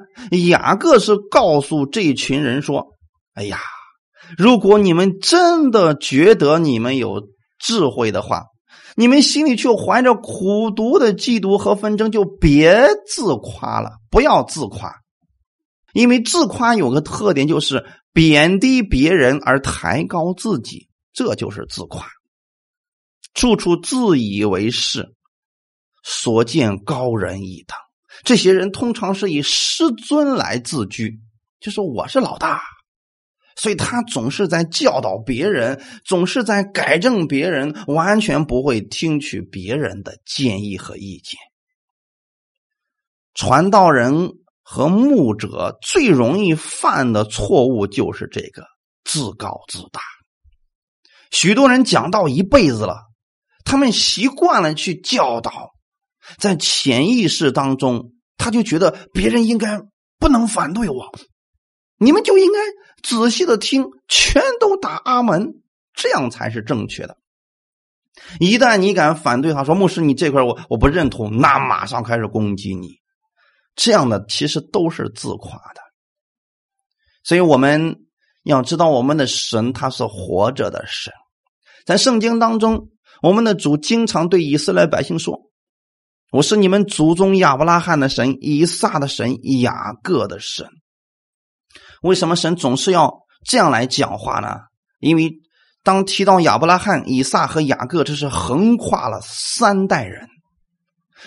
[0.49, 2.87] 雅各是告诉这一群人说
[3.35, 3.59] ：“哎呀，
[4.37, 7.21] 如果你们真的觉得你们有
[7.57, 8.43] 智慧的话。”
[8.95, 14.93] 你们心里却怀着苦毒的嫉妒和纷争，就别自夸了，不要自夸，
[15.93, 22.07] 因为自夸有个特点，就是贬低别人而抬高自己，这就是自夸。
[23.33, 25.13] 处处自以为是，
[26.03, 27.77] 所见高人一等。
[28.23, 31.19] 这些人通常是以师尊来自居，
[31.61, 32.61] 就说我是老大。
[33.61, 41.39] 所以他总是在教导别人，总是在改正别人，完全不会听取别人的建议和意见。
[43.35, 44.31] 传道人
[44.63, 48.65] 和牧者最容易犯的错误就是这个
[49.03, 50.01] 自高自大。
[51.29, 53.11] 许多人讲道一辈子了，
[53.63, 55.69] 他们习惯了去教导，
[56.39, 59.79] 在潜意识当中，他就觉得别人应该
[60.17, 61.11] 不能反对我。
[62.03, 62.59] 你们就应该
[63.03, 65.61] 仔细的听，全都打阿门，
[65.93, 67.15] 这样才是正确的。
[68.39, 72.95] 一旦你敢反对他，说牧师你这块我我不认同，那马上开始攻击你，
[73.75, 75.81] 这样的其实都是自夸的。
[77.23, 77.97] 所以我们
[78.41, 81.13] 要知道，我们的神他是活着的神，
[81.85, 82.89] 在圣经当中，
[83.21, 85.51] 我们的主经常对以色列百姓说
[86.33, 90.67] ：“我是你们祖宗亚伯拉罕的神，以撒的神，雅各的神。”
[92.01, 93.11] 为什么神总是要
[93.45, 94.59] 这样来讲话呢？
[94.99, 95.31] 因为
[95.83, 100.27] 当提到亚伯拉罕、以撒和雅各，这是横跨了三代人，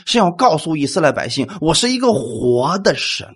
[0.06, 3.28] 是要告诉以色列百姓：我是一个活的神，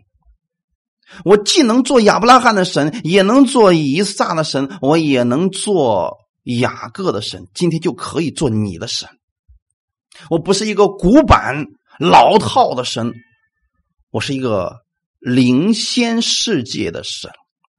[1.24, 7.46] 我既能做亚伯拉罕的神，也能做以撒的神，我也能做雅各的神。
[7.54, 9.08] 今天就可以做你的神。
[10.30, 11.66] 我不是一个古板
[11.98, 13.12] 老套的神，
[14.10, 14.76] 我是一个
[15.18, 17.30] 领先世界的神。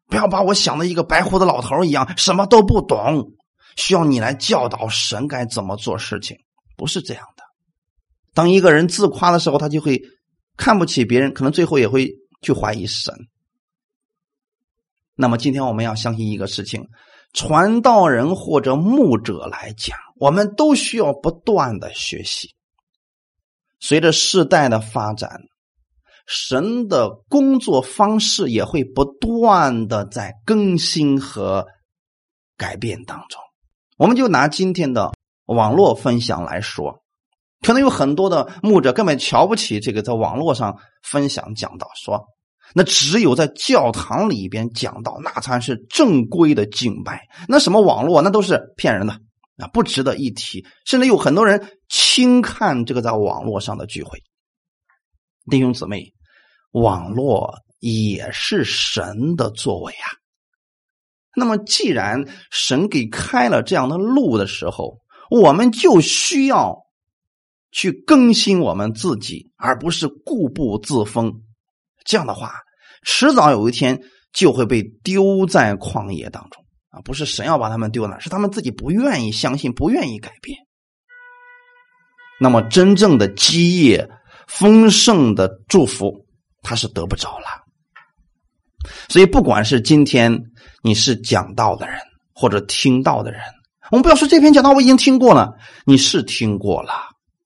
[0.08, 3.34] 不要把我想的一个白胡子老头一样，什么都不懂，
[3.76, 6.36] 需要你来教导神该怎么做事情，
[6.76, 7.44] 不是这样的。
[8.34, 10.02] 当一个人自夸的时候，他就会
[10.58, 13.14] 看不起别人，可能最后也会去怀疑神。
[15.14, 16.88] 那么今天我们要相信一个事情：
[17.34, 22.56] 传道人或者牧者来讲，我们都需要不断的学习。
[23.80, 25.30] 随着世代的发展。
[26.30, 31.66] 神的工作方式也会不断的在更新和
[32.56, 33.42] 改变当中。
[33.98, 35.12] 我们就拿今天的
[35.48, 37.02] 网络分享来说，
[37.62, 42.24] 可能有很多的牧者根本瞧不起这个在网络上分享讲道，说
[42.76, 47.28] 那只有在教堂里边讲道，那才是正规的敬拜。
[47.48, 49.14] 那什么网络，那都是骗人的
[49.58, 50.64] 啊，不值得一提。
[50.86, 54.22] 甚至有很多人轻看这个在网络上的聚会，
[55.50, 56.14] 弟兄姊妹。
[56.72, 60.08] 网络也是神的作为啊。
[61.36, 66.80] 那么，既然神给开了这样的路的时候，我们就需要
[67.72, 71.44] 去更新我们自己，而不是固步自封。
[72.04, 72.56] 这样的话，
[73.04, 74.02] 迟早有一天
[74.34, 77.00] 就会被丢在旷野当中啊！
[77.02, 80.58] 不是神要把他们丢那，是他们自己不愿意相信，不愿意改变。
[82.42, 84.10] 那么，真正的基业、
[84.48, 86.26] 丰盛的祝福。
[86.62, 87.46] 他是得不着了，
[89.08, 90.44] 所以不管是今天
[90.84, 91.98] 你是讲道的人，
[92.34, 93.42] 或者听到的人，
[93.92, 95.54] 我们不要说这篇讲道我已经听过了，
[95.86, 96.94] 你是听过了，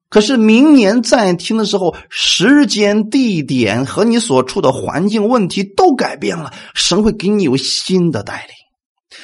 [0.09, 8.55] 可是明年再听的时候，时间、地点和你所处的环境问题都改变了，神会给你有新的带领。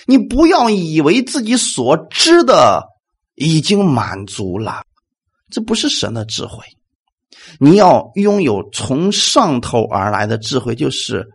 [0.05, 2.83] 你不要以为自己所知的
[3.35, 4.83] 已经满足了，
[5.51, 6.63] 这不是神的智慧。
[7.59, 11.27] 你要拥有从上头而来的智慧，就是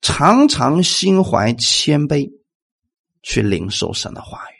[0.00, 2.30] 常常心怀谦卑，
[3.22, 4.54] 去领受神的话语。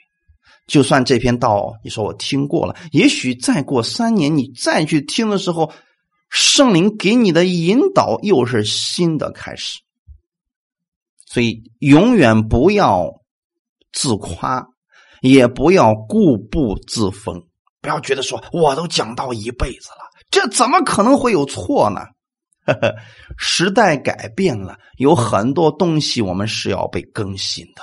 [0.67, 5.73] 就算这篇道你说我听过了，也许再过三年你再去听的时候，
[6.29, 9.81] 圣灵给你的引导又是新的开始。
[11.27, 13.21] 所以永远不要
[13.93, 14.69] 自夸，
[15.21, 17.47] 也不要固步自封，
[17.81, 20.10] 不要觉得说我都讲到一辈子了。
[20.31, 22.01] 这怎么可能会有错呢？
[22.67, 22.95] 呵 呵
[23.39, 27.83] 时代改变了，有很多东西我们是要被更新的，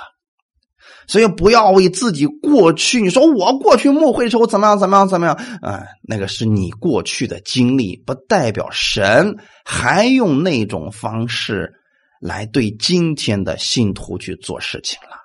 [1.06, 3.02] 所以不要为自己过去。
[3.02, 5.34] 你说我过去牧会时候怎么样怎么样怎么样？
[5.60, 11.72] 啊，那个是你过去的经历，不代表神还用那种方式
[12.20, 15.16] 来对今天的信徒去做事情了。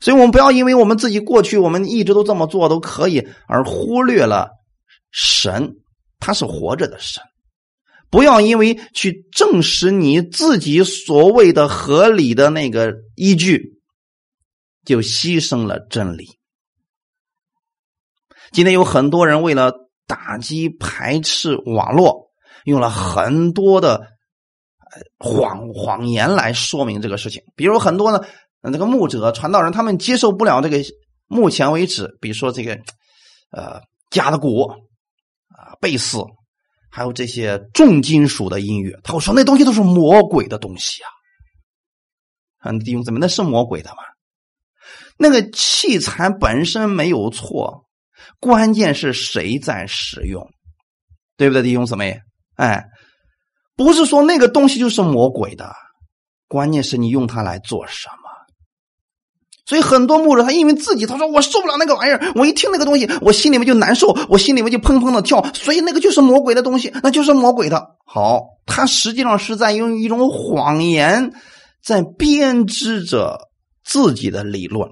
[0.00, 4.50] 所以我们不要因为我们自己过去我们一直都这么做都可以，而忽略了
[5.10, 5.74] 神。
[6.18, 7.22] 他是活着的神，
[8.10, 13.78] 不要因为去证实你自己所谓的合理的那个依据，
[14.84, 16.26] 就牺牲了真理。
[18.52, 19.72] 今天有很多人为了
[20.06, 22.30] 打击排斥网络，
[22.64, 24.06] 用了很多的
[25.18, 27.42] 谎谎言来说明这个事情。
[27.54, 28.24] 比如很多呢，
[28.62, 30.78] 那个牧者、传道人，他们接受不了这个。
[31.28, 32.78] 目前为止，比如说这个，
[33.50, 34.85] 呃，加的鼓。
[35.80, 36.18] 贝斯，
[36.90, 41.08] 还有这些重金属的音乐，他会说那东西都是魔鬼的东西啊！
[42.58, 43.98] 啊，弟兄姊妹，那是魔鬼的吗？
[45.18, 47.86] 那个器材本身没有错，
[48.40, 50.50] 关键是谁在使用，
[51.36, 52.20] 对不对，弟兄姊妹？
[52.56, 52.84] 哎，
[53.76, 55.74] 不是说那个东西就是魔鬼的，
[56.48, 58.25] 关键是你用它来做什么。
[59.66, 67.96] 所以很多牧者他因为自己他说我受不了那个玩意儿，我一听那个东西，我心里面就难受，我心里面就砰砰的跳，所以那个就是魔鬼的东西，那就是魔鬼的。
[68.06, 71.32] 好，他实际上是在用一种谎言
[71.84, 73.48] 在编织着
[73.84, 74.88] 自己的理论。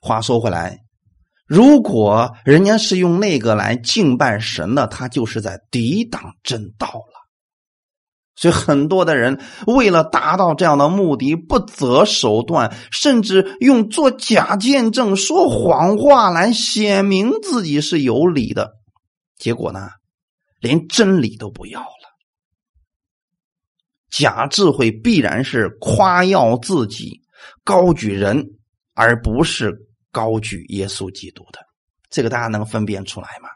[0.00, 0.80] 话说回来，
[1.46, 7.15] 如果人家是用那个来敬拜神的，他就是在抵挡真道了。
[8.36, 18.74] 所以，很多的人为了达到这样的目的，不择手段，甚至用做假见证、说谎话来显明自己是有理的。
[19.38, 19.88] 结果呢，
[20.60, 21.86] 连真理都不要了。
[24.10, 27.22] 假智慧必然是夸耀自己，
[27.64, 28.44] 高举人，
[28.94, 29.74] 而不是
[30.12, 31.60] 高举耶稣基督的。
[32.10, 33.48] 这个大家能分辨出来吗？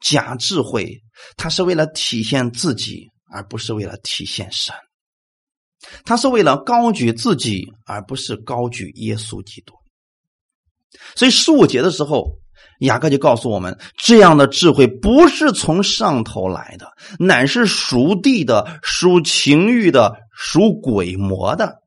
[0.00, 1.02] 假智慧，
[1.36, 4.74] 它是为了体现自己，而不是为了体现神；
[6.04, 9.74] 他是为了高举自己，而不是高举耶稣基督。
[11.14, 12.38] 所以十五节的时候，
[12.80, 21.82] 雅各就告诉我们：这样的智慧不是从上头来的，乃是属地的、属情欲的、属鬼魔的。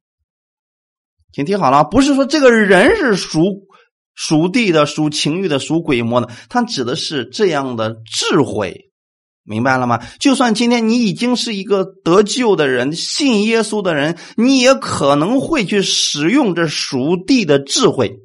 [1.32, 3.69] 请听好了，不是说这个人是属。
[4.22, 8.92] 属地的、属情欲的、属鬼魔的，他指的是这样的智慧，
[9.46, 10.02] 明白了吗？
[10.20, 18.18] 就算今天你已经是一个得救的人、信耶稣的人，你也可能会去使用这属地的智慧，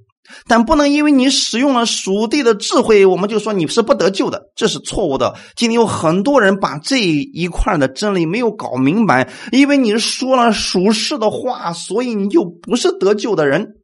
[0.49, 5.37] 但不能因为你使用了属地的智慧，我们就说你是不得救的，这是错误的。
[5.55, 13.77] 今天有很多人把这一块的真理没有搞明白，因为你说了属世的话，所以你就不是得救的人。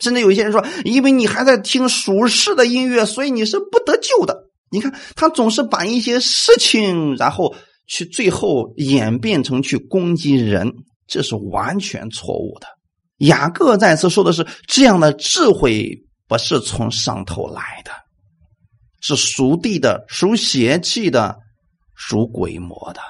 [0.00, 4.44] 甚至有一些人说，因为你还在听属世的音乐，所以你是不得救的。
[4.70, 7.54] 你看，他总是把一些事情，然后
[7.86, 10.72] 去最后演变成去攻击人，
[11.06, 12.66] 这是完全错误的。
[13.26, 15.90] 雅各再次说的是，这样的智慧
[16.28, 17.90] 不是从上头来的，
[19.00, 21.36] 是属地的、属邪气的、
[21.96, 23.00] 属鬼魔的。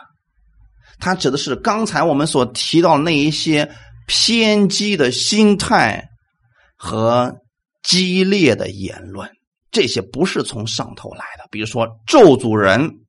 [0.99, 3.71] 他指的是刚才我们所提到那一些
[4.07, 6.09] 偏激的心态。
[6.79, 7.35] 和
[7.83, 9.29] 激烈的言论，
[9.71, 11.49] 这些不是从上头来的。
[11.51, 13.01] 比如说咒诅人、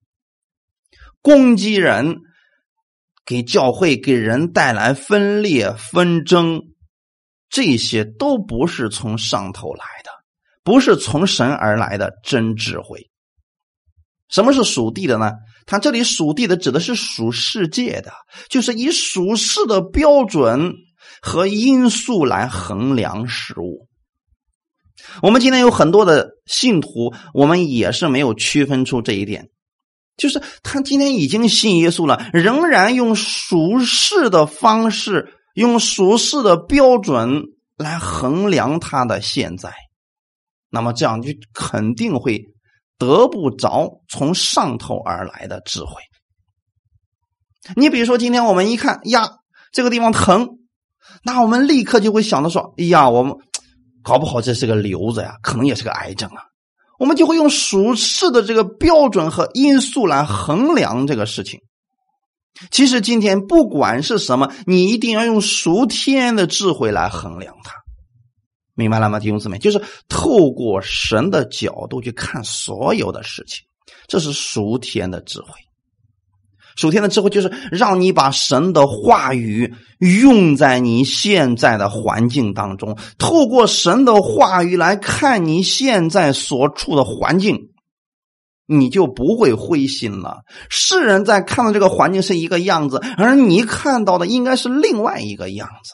[1.21, 2.17] 攻击人，
[3.25, 6.63] 给教会、给人带来分裂纷争，
[7.49, 10.10] 这些都不是从上头来的，
[10.63, 13.10] 不是从神而来的真智慧。
[14.29, 15.34] 什么是属地的呢？
[15.65, 18.12] 他这里属地的指的是属世界的，
[18.49, 20.73] 就是以属世的标准。
[21.21, 23.88] 和因素来衡量事物。
[25.21, 29.49] 我们今天有很多的信徒，我们也是没有区分出这一点，
[30.17, 37.43] 就是他今天已经信耶稣了，仍然用俗世的方式，用俗世的标准
[37.77, 39.73] 来衡量他的现在，
[40.69, 42.43] 那么这样就肯定会
[42.97, 45.93] 得不着从上头而来的智慧。
[47.75, 49.29] 你比如说，今天我们一看呀，
[49.71, 50.59] 这个地方疼。
[51.23, 53.36] 那我们立刻就会想到说：“哎呀，我们
[54.03, 56.43] 搞不好这是个瘤子呀，可能也是个癌症啊。”
[56.99, 61.62] 我们就会用属世的这个标准和因素来衡量这个事情。
[62.71, 67.73] 其实今天不管是什么，你一定要用属天的智慧来衡量它，
[68.75, 69.58] 明白了吗，弟兄姊妹？
[69.60, 73.65] 就是透过神的角度去看所有的事情，
[74.08, 75.51] 这是属天的智慧。
[76.80, 87.72] 属天的智慧就是让你把神的话语用在你现在的环境当中，透过神的话语来看你现在所处的环境，
[88.65, 90.44] 你就不会灰心了。
[90.70, 95.92] 世人在看到这个环境是一个样子，而你看到的应该是另外一个样子。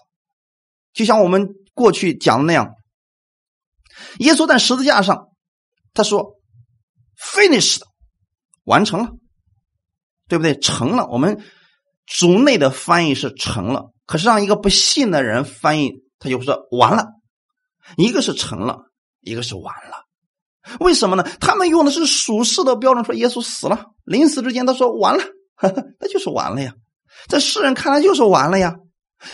[0.93, 2.69] 就像我们过去讲的那样，
[4.19, 5.29] 耶稣在十字架上，
[5.95, 6.35] 他说
[7.17, 7.81] ：“finished，
[8.65, 9.09] 完成了。”
[10.27, 10.57] 对不对？
[10.59, 11.43] 成了，我们
[12.07, 17.07] 族内的翻译是成了，可是让一个不信的人翻译，他就说完了。
[17.97, 18.85] 一个是成了，
[19.21, 20.05] 一个是完了。
[20.79, 21.23] 为什么呢？
[21.39, 25.23] 他们用的是属世的标准，说耶稣死了，临死之前他说完了，
[25.99, 26.73] 那就是完了呀。
[27.27, 28.75] 在世人看来就是完了呀。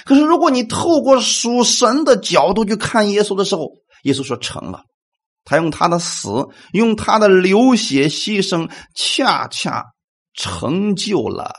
[0.05, 3.71] 可是如果你透过属神的角度去看耶稣的时候，
[4.03, 4.83] 耶稣说成了，
[5.45, 9.85] 他用他的死，用他的流血牺牲，恰恰。
[10.33, 11.53] 成就了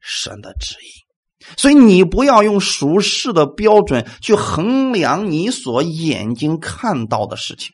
[0.00, 7.72] 神的旨意，所以你不要用俗世的标准去衡量你所眼睛看到的事情。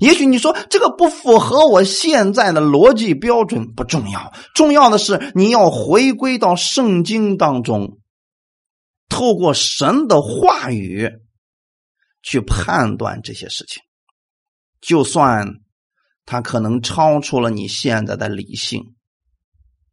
[0.00, 8.00] 也许你说这个不符合我现在的逻辑标准，不重要，重要的是你要回归到圣经当中，
[9.08, 11.08] 透过神的话语
[12.22, 13.82] 去判断这些事情，
[14.80, 15.48] 就算
[16.26, 18.96] 他可能超出了你现在的理性。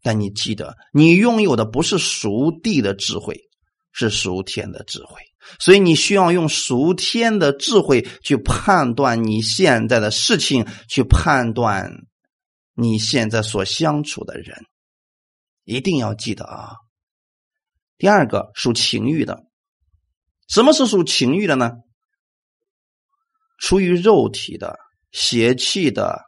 [0.05, 3.49] 但你记得，你拥有的不是属地的智慧，
[3.91, 5.19] 是属天的智慧。
[5.59, 11.91] 所以你需要用属天的智慧去判断你现在的事情，去判断
[12.75, 14.67] 你现在所相处的人。
[15.63, 16.75] 一定要记得啊！
[17.97, 19.47] 第二个属情欲的，
[20.47, 21.71] 什么是属情欲的呢？
[23.57, 24.77] 出于肉体的、
[25.11, 26.21] 邪气的、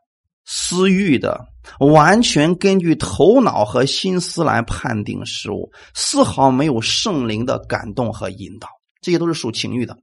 [0.45, 1.45] 私欲的。
[1.79, 8.67] 完全根据头脑和心思来判定事物，丝毫没有圣灵的感动和引导，
[9.01, 9.97] 这些都是属情欲的，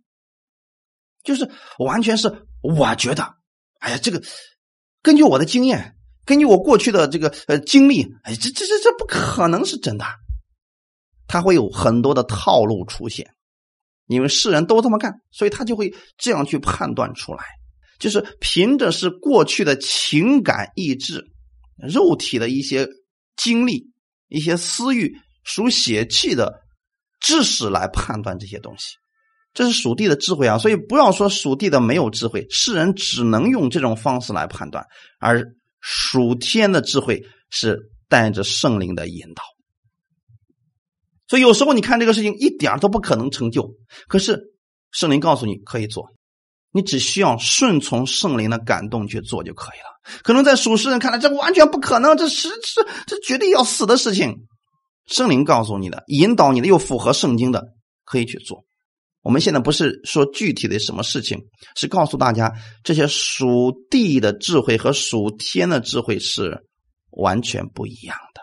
[1.22, 3.34] 就是完全是我觉得，
[3.80, 4.22] 哎呀，这个
[5.02, 10.04] 根据我的经验，根据我过去的这个呃经历，哎，这这这这不可能是真的，
[11.26, 13.34] 他会有很多的套路出现，
[14.06, 17.44] 因为世人都这么干，所以他就会这样去判断出来，
[17.98, 21.34] 就是凭着是过去的情感意志。
[21.77, 22.89] 肉体的一些
[23.37, 23.91] 经历、
[24.29, 26.62] 一些私欲、属血气的
[27.20, 28.97] 知识来判断这些东西，
[29.53, 30.59] 这是属地的智慧啊！
[30.59, 34.85] 所以不要说属地的没有智慧，世人只能用这种方式来判断，
[35.18, 39.43] 而属天的智慧是带着圣灵的引导。
[41.27, 43.75] 所以有时候你看这个事情一点都不可能成就，
[44.09, 44.41] 可是
[44.93, 46.09] 圣灵告诉你可以做。
[46.75, 50.18] 你只需要顺从圣灵的感动去做就可以了。
[50.25, 54.35] 可能在属世人看来，这完全不可能，这是这这绝对要死的事情。
[55.07, 57.62] 圣灵告诉你的，引导你的，又符合圣经的，
[58.05, 58.64] 可以去做。
[59.22, 61.39] 我们现在不是说具体的什么事情，
[61.77, 62.53] 是告诉大家
[62.83, 66.59] 这些属地的智慧和属天的智慧是
[67.11, 68.43] 完全不一样的。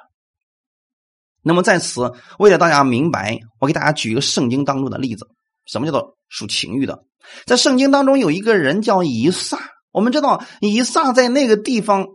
[1.43, 5.27] 那么在此，为了大家明白，我给大家举一个圣经当中的例子：
[5.65, 7.03] 什么叫做属情欲的？
[7.45, 9.59] 在圣经当中有一个人叫以撒，
[9.91, 12.07] 我们知道以撒在那个地方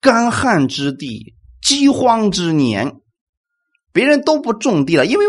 [0.00, 2.92] 干旱之地、饥荒之年，
[3.92, 5.24] 别人都不种地了，因为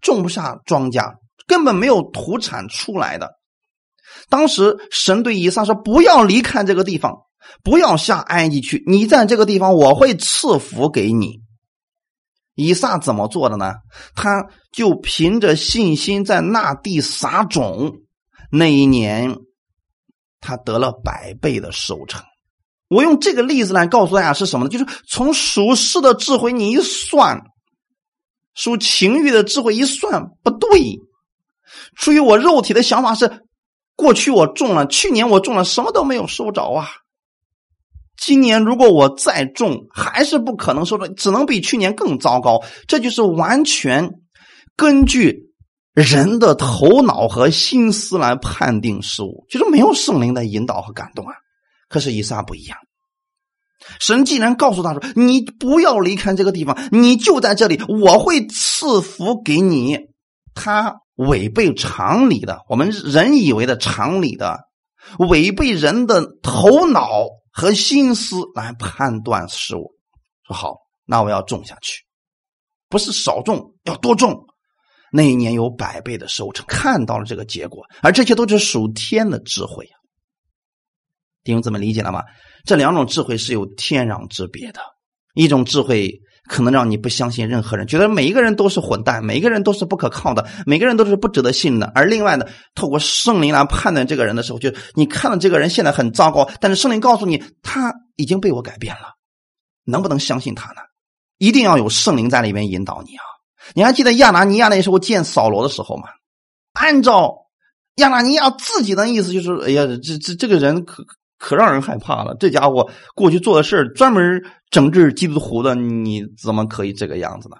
[0.00, 1.14] 种不下庄稼，
[1.46, 3.30] 根本没有土产出来的。
[4.28, 7.14] 当时神对以撒说：“不要离开这个地方，
[7.62, 11.40] 不要下埃及去，你在这个地方，我会赐福给你。”
[12.54, 13.72] 以撒怎么做的呢？
[14.14, 18.01] 他就凭着信心在那地撒种。
[18.54, 19.38] 那一年，
[20.38, 22.22] 他得了百倍的收成。
[22.88, 24.70] 我用这个例子来告诉大家是什么呢？
[24.70, 27.40] 就是从属世的智慧你一算，
[28.54, 30.68] 属情欲的智慧一算不对。
[31.96, 33.46] 出于我肉体的想法是，
[33.96, 36.90] 过去我种了，去年我种了，什么都没有收着啊。
[38.18, 42.62] 今年如果我再种，还是不可能收着，只能比去年更糟糕。
[42.86, 44.10] 这就是完全
[44.76, 45.51] 根据。
[45.94, 51.34] 人的头脑和心思来判定事物，就是没有圣灵的引导和感动啊。
[51.88, 52.78] 可是以撒不一样，
[54.00, 59.98] 神既然告诉他说：“你不要离开这个地方，你就在这里，我会赐福给你。”
[60.54, 64.60] 他违背常理的，我们人以为的常理的，
[65.18, 69.92] 违背人的头脑和心思来判断事物。
[70.46, 72.02] 说好，那我要种下去，
[72.88, 74.46] 不是少种，要多种。
[75.12, 79.92] 那一年有百倍的收成，看到了这个结果，而这些都是属天的智慧呀。
[81.44, 82.22] 弟兄姊妹理解了吗？
[82.64, 84.80] 这两种智慧是有天壤之别的。
[85.34, 86.10] 一种智慧
[86.48, 91.90] 可能让你不相信任何人，觉得每一个人都是混蛋，每一个人都是不可靠的，每个人都是不值得信的。
[91.94, 99.14] 而另外呢，透过圣灵来判断这个人的时候，就你看到这个人现在很糟糕，但是圣灵告诉你他已经被我改变了，
[99.84, 100.80] 能不能相信他呢？
[101.38, 103.31] 一定要有圣灵在里面引导你啊。
[103.74, 106.08] 你还记得亚拿尼亚那时候见扫罗的时候吗？
[106.72, 107.46] 按照
[107.96, 111.04] 亚拿尼亚自己的意思，就是哎呀，这这这个人可
[111.38, 112.34] 可让人害怕了。
[112.38, 117.56] 这家伙过去做的事专门整治基督徒的，你怎么可以这个样子呢？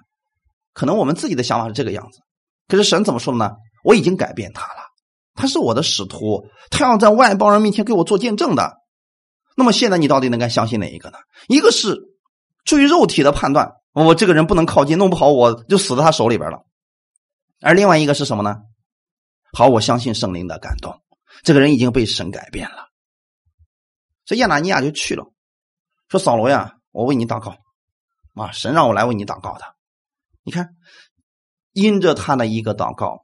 [0.73, 2.19] 可能我们自己的想法是这个样子，
[2.67, 3.51] 可是神怎么说呢？
[3.83, 4.81] 我已经改变他了，
[5.35, 8.77] 他是我的使徒，他要在外邦人面前给我做见证的。
[9.55, 11.17] 那么现在你到底能该相信哪一个呢？
[11.47, 11.99] 一个是
[12.65, 13.73] 出于肉体的判断。
[13.93, 16.65] 我这个人不能靠近，弄不好我就死在他手里边了。
[17.61, 18.57] 而另外一个是什么呢？
[19.53, 20.99] 好，我相信圣灵的感动，
[21.43, 22.89] 这个人已经被神改变了。
[24.25, 25.23] 所以亚拿尼亚就去了，
[26.09, 27.55] 说：“扫罗呀，我为你祷告
[28.33, 29.75] 啊，神让我来为你祷告的。
[30.41, 30.69] 你看，
[31.73, 33.23] 因着他的一个祷告，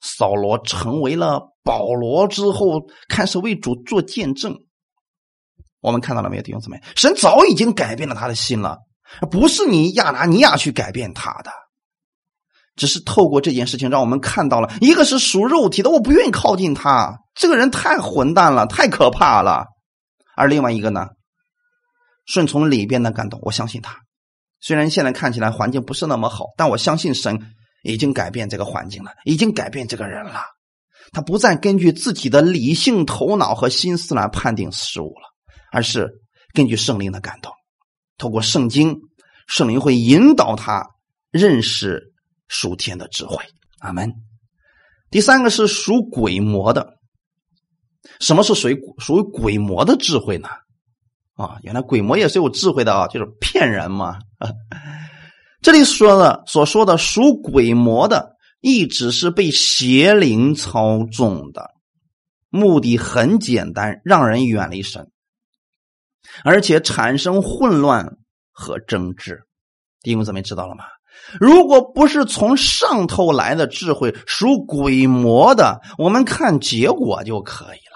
[0.00, 4.58] 扫罗成为了保罗之后，开始为主做见证。
[5.80, 6.82] 我们看到了没有，弟兄姊妹？
[6.96, 8.80] 神早已经改变了他的心了。”
[9.30, 11.50] 不是你亚拿尼亚去改变他的，
[12.76, 19.64] 只是透过这件事情，让我们看到了一个是属肉体的，我不愿意靠近他，这个人太混蛋了，太可怕了；
[20.36, 21.08] 而另外一个呢，
[22.26, 23.96] 顺从里边的感动，我相信他。
[24.60, 27.38] 虽然现在看起来环境不是那么好，但我相信神
[27.82, 30.42] 已经改变这个环境了，已经改变这个人了。
[31.12, 35.28] 他不再根据自己的理性头脑和心思来判定事物了，
[35.70, 36.08] 而是
[36.54, 37.52] 根据圣灵的感动。
[38.18, 39.00] 透过圣经，
[39.46, 40.86] 圣灵会引导他
[41.30, 42.12] 认识
[42.48, 43.44] 属天的智慧。
[43.80, 44.12] 阿门。
[45.10, 46.94] 第三个是属鬼魔的。
[48.20, 50.48] 什么是属属于鬼魔的智慧呢？
[51.34, 54.18] 啊，原来鬼魔也是有智慧的啊，就是骗人嘛。
[55.62, 61.70] 这里说的所说的属鬼魔的，一直是被邪灵操纵的，
[62.50, 65.10] 目的很简单，让人远离神，
[66.42, 68.16] 而且产生混乱
[68.50, 69.42] 和争执。
[70.02, 70.84] 弟兄姊妹知道了吗？
[71.40, 77.94] 如果不是从上头来的智慧，属鬼魔的，我们看结果就可以了。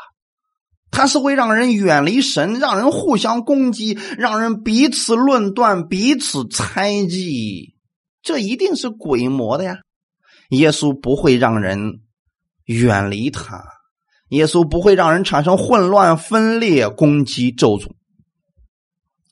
[0.90, 7.74] 它是会让人远离神，让人互相攻击，让人彼此论断、彼此猜忌，
[8.22, 9.78] 这一定是鬼魔的呀。
[10.50, 12.00] 耶稣不会让人
[12.64, 13.62] 远离他，
[14.30, 17.97] 耶稣不会让人产生混乱、分裂、攻击、咒诅。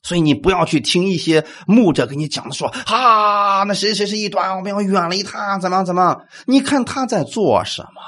[0.07, 6.21] 所以你不要去听一些牧者给你讲的说啊，那谁谁是异端，我们要远离他，怎么怎么？
[6.45, 8.01] 你看他在做什么？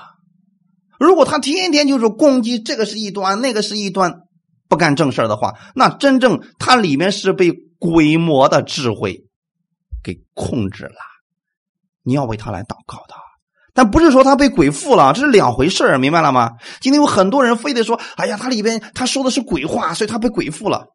[0.97, 4.13] 如果他天天就是攻击这个是一端，那个是一端，
[4.69, 9.25] 不干正事的话，那真正他里面是被鬼魔的智慧
[10.01, 10.95] 给控制了。
[12.03, 13.15] 你要为他来祷告的，
[13.73, 16.51] 但不是说他被鬼附了，这是两回事明白了吗？
[16.79, 20.85] 今天有很多人非得说，哎呀，他里边他说的是鬼话，所以他被鬼附了。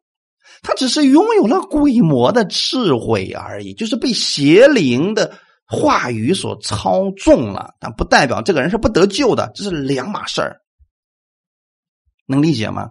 [0.61, 5.33] 他只是拥有了鬼魔的智慧而已，就是被邪灵的
[5.67, 10.57] 话语所操纵了，但不代表这个人是不得救的，这是两码事儿。
[12.27, 12.89] 能理解吗？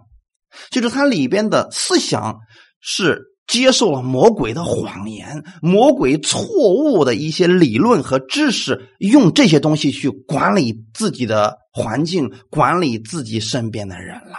[0.71, 2.39] 就是他里边的思想
[2.79, 14.37] 是接受了魔鬼的谎言、魔鬼错误的一些理论和知识，用这些东西去管理自己的环境，管理自己身边的人了。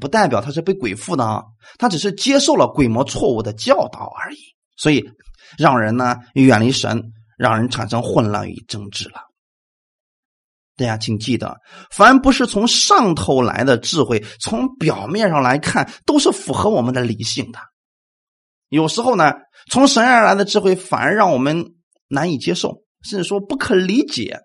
[0.00, 1.42] 不代表他是被鬼附的啊，
[1.78, 4.38] 他只是接受了鬼魔错误的教导而已，
[4.76, 5.04] 所以
[5.58, 9.20] 让人呢远离神，让人产生混乱与争执了。
[10.76, 11.58] 大家请记得，
[11.90, 17.58] 凡不是从上头来的智慧，从表面上来看都是符合我们的理性的。
[18.70, 19.34] 有时候呢，
[19.70, 21.74] 从神而来的智慧反而让我们
[22.08, 24.40] 难以接受，甚至说不可理解。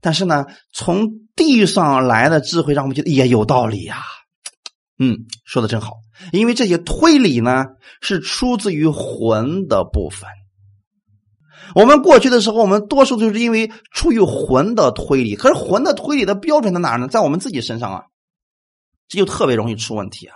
[0.00, 1.06] 但是呢，从
[1.36, 4.02] 地上来的智慧让我们觉得也有道理呀。
[4.98, 5.94] 嗯，说的真好，
[6.32, 7.64] 因为这些推理呢
[8.00, 10.28] 是出自于魂的部分。
[11.74, 17.08] 我们过去的时候，我们多数就是因为出于魂的推理，可是魂的推理的标准在哪呢？
[17.08, 18.02] 在我们自己身上啊，
[19.08, 20.34] 这就特别容易出问题啊。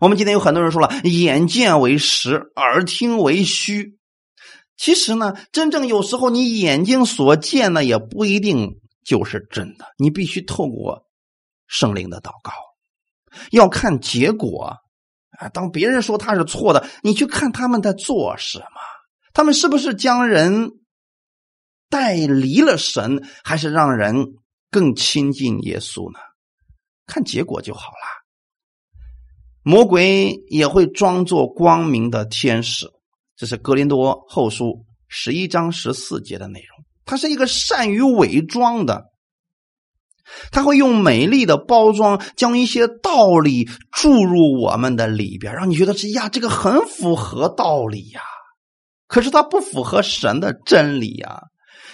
[0.00, 3.98] 我们今天有很多人说了，眼见为实，耳听为虚。
[4.76, 11.02] 其实呢，真正有时候你眼睛所见的也不一定就是真的，你必须透过
[11.66, 12.52] 圣灵的祷告。
[13.50, 14.78] 要看结果
[15.38, 15.48] 啊！
[15.48, 18.64] 当别人说他是错的，你去看他们在做什么，
[19.32, 20.70] 他们是不是将人
[21.88, 24.34] 带离了神，还是让人
[24.70, 26.18] 更亲近耶稣呢？
[27.06, 28.20] 看结果就好了。
[29.62, 32.86] 魔鬼也会装作光明的天使，
[33.36, 36.84] 这是格林多后书十一章十四节的内容。
[37.04, 39.09] 他是一个善于伪装的。
[40.52, 48.20] 他会用美丽的包装，将一些道理注入我们的里边，让你觉得是呀，这个很符合道理呀。
[49.06, 51.42] 可是它不符合神的真理呀，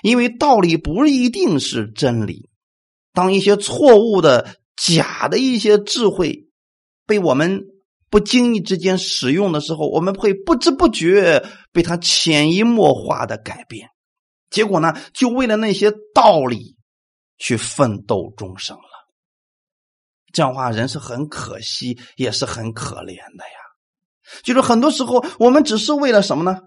[0.03, 2.51] 因为道理不一定是真理。
[3.14, 6.49] 当一些错误的、假的一些智慧
[7.07, 7.62] 被我们
[8.11, 13.89] 不经意之间使用的时候，我们会不知不觉被它潜移默化的改变。
[14.51, 16.76] 结果呢，就为了那些道理。
[17.39, 19.09] 去奋斗终生了，
[20.32, 23.59] 这样的话人是很可惜，也是很可怜的呀。
[24.43, 26.61] 就是很多时候，我们只是为了什么呢？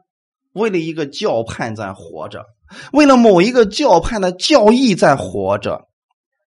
[0.53, 2.45] 为了一个教派在活着，
[2.93, 5.88] 为了某一个教派的教义在活着，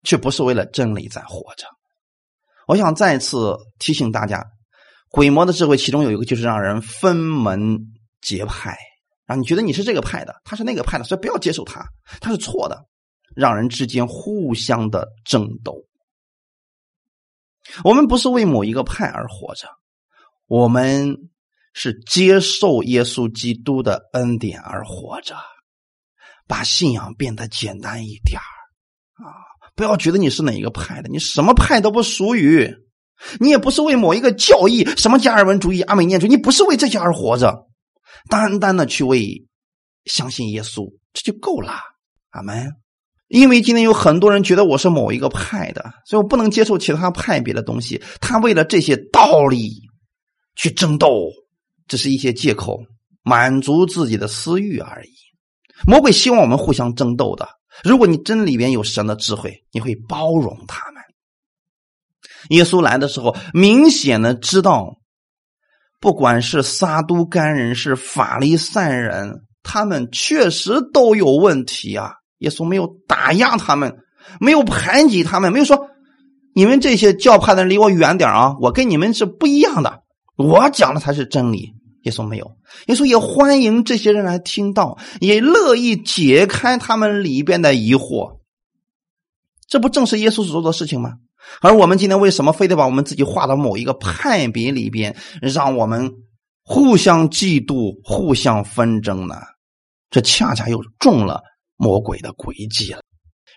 [0.03, 1.67] 却不是为了真理在活着。
[2.67, 4.45] 我想再次提醒大家，
[5.09, 7.77] 鬼魔的智慧其中有一个就是让人分门
[8.21, 8.77] 结派，
[9.25, 11.85] 啊，你觉得你是这个派的，他是那个派的，所以不要接受他，
[12.21, 12.85] 他是错的。
[13.35, 15.85] 让人之间互相的争斗。
[17.83, 19.67] 我们不是为某一个派而活着，
[20.47, 21.29] 我们
[21.73, 25.35] 是接受耶稣基督的恩典而活着。
[26.47, 28.37] 把信仰变得简单一点
[29.13, 29.31] 啊！
[29.73, 32.75] 不要觉得你是哪一个派的，你什么派都不属于。
[33.39, 37.69] 你也不是为某一个教义，什么加尔文主义、阿美念主义，你不是为这些而活着，
[38.27, 39.47] 单单的去为
[40.03, 41.71] 相信耶稣，这就够了。
[42.31, 42.80] 阿门。
[43.31, 48.03] 因为今天有很多人觉得我是某一个派的，所以我不能接受其他派别的东西。
[48.19, 49.71] 他为了这些道理
[50.53, 51.31] 去争斗，
[51.87, 52.83] 这是一些借口，
[53.23, 55.11] 满足自己的私欲而已。
[55.87, 57.47] 魔鬼希望我们互相争斗的。
[57.85, 61.01] 如果你真里边有神的智慧，你会包容他们。
[62.49, 64.97] 耶稣来的时候，明显的知道
[66.01, 72.15] 不管是撒都干人是法利赛人，他们确实都有问题啊。
[72.41, 73.97] 耶稣没有打压他们，
[74.39, 75.89] 没有排挤他们，没有说
[76.53, 80.03] 你们这些教派的人离我远点啊，我跟你们是不一样的，
[80.37, 81.73] 我讲的才是真理。
[82.03, 82.51] 耶稣没有，
[82.87, 88.39] 耶稣也欢迎这些人来听到，也乐意解开他们里边的疑惑。
[89.67, 91.13] 这不正是耶稣所做的事情吗？
[91.61, 96.11] 而我们今天为什么非得把我们自己划到某一个派别里边，让我们
[96.63, 99.35] 互相嫉妒、互相纷争呢？
[100.09, 101.41] 这恰恰又中了
[101.81, 103.01] 魔鬼的诡计了。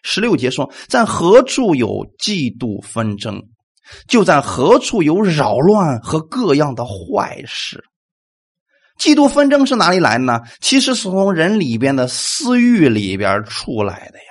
[0.03, 3.43] 十六节说：“在何处有嫉妒纷争，
[4.09, 7.85] 就在何处有扰乱和各样的坏事。”
[8.99, 10.41] 嫉妒纷争是哪里来的呢？
[10.61, 14.25] 其实是从人里边的私欲里边出来的呀。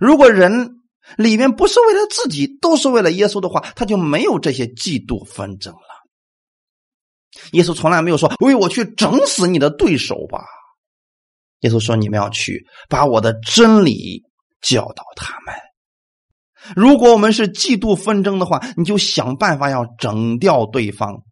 [0.00, 0.80] 如果人
[1.16, 5.80] 里面不是为了自己，都是为了耶稣的话，他就没有这些嫉妒纷争了。
[7.52, 10.44] 耶稣从来没有说：“为我去整死你的对手吧。”
[11.62, 14.22] 耶稣说：“你们要去把我的真理
[14.60, 15.54] 教导他们。
[16.76, 21.22] 如果我们是嫉妒纷争的话，你就想办法要整掉对方。”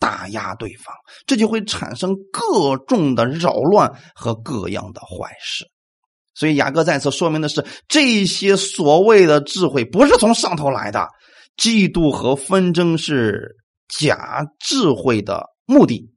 [0.00, 0.94] 打压对方，
[1.26, 5.66] 这就会产生各种的扰乱和各样的坏事。
[6.34, 11.06] 所以雅各再次说明的是，这些所谓的智慧不是从上头来的，
[11.58, 13.56] 嫉妒和纷争是
[13.88, 16.10] 假智慧的目的。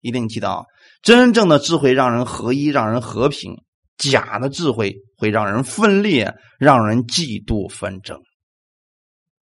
[0.00, 0.62] 一定记得啊，
[1.02, 3.54] 真正的智慧让人合一，让人和平；
[3.96, 8.20] 假的智慧会让人分裂，让人嫉妒纷争。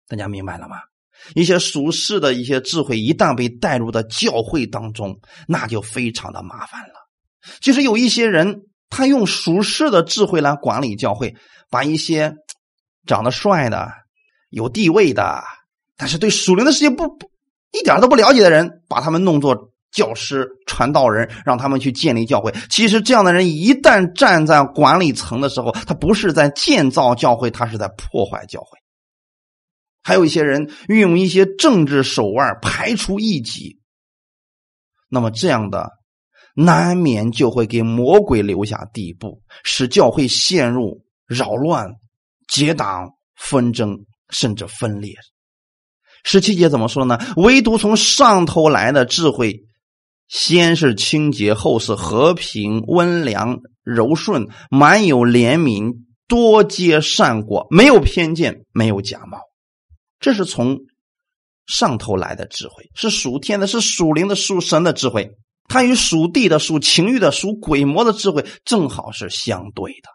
[0.09, 0.77] 大家明白了吗？
[1.35, 6.95] 一些俗世的一些智慧，一旦被带入到教会当中，那就非常的麻烦了。
[7.61, 11.35] 就是有一些人，他用俗世的智慧来管理教会，
[11.69, 12.35] 把一些
[13.07, 13.91] 长得帅的、
[14.49, 15.43] 有地位的，
[15.97, 17.31] 但是对属灵的事情不不
[17.73, 22.55] 一点都不了解的人，把他们弄作教师、传道人，让他们去建立教会。
[22.69, 28.79] 其实这样的人一旦站在管理层的时候，他不是在建造教会，他是在破坏教会。
[30.03, 33.79] 还有一些人运用一些政治手腕排除异己，
[35.09, 35.91] 那么这样的
[36.55, 41.87] 难免就会给魔鬼留下地步，使教会陷入扰乱、
[42.49, 45.15] 结党、纷争，甚至分裂。
[46.25, 47.19] 十七节怎么说呢？
[47.37, 49.65] 唯独从上头来的智慧，
[50.31, 59.41] 先是清洁，后是和平、温良、柔顺，满有怜悯，多结善果，没有偏见，没有假冒。
[60.21, 60.79] 这是从
[61.67, 65.33] 上头来的智慧，是属天的，是属灵的，属神的智慧。
[65.67, 70.11] 它与属地的、属情欲的、属鬼魔的智慧正好是相对的。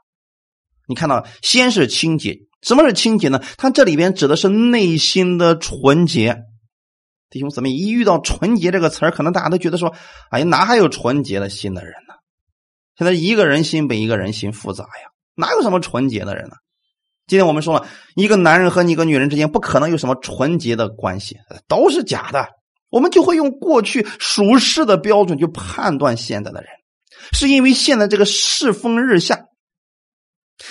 [0.88, 3.44] 你看到，先是清洁，什么是清洁呢？
[3.58, 6.38] 它这里边指的是内心的纯洁。
[7.36, 9.94] 弟兄姊妹，一遇到“纯洁”这个词儿，可能大家都觉得说
[10.32, 12.14] ：“哎，哪还有纯洁的心的人呢？”
[12.98, 16.56] 现在一个人心比一个人心复杂呀，哪有什么纯洁的人呢？
[17.28, 21.36] 今天我们说了一个男人和一个女人之间不可能有什么纯洁的关系，
[21.68, 22.48] 都是假的。
[22.90, 26.70] 我们就会用过去属世的标准去判断现在的人，
[27.34, 29.42] 是因为现在这个世风日下，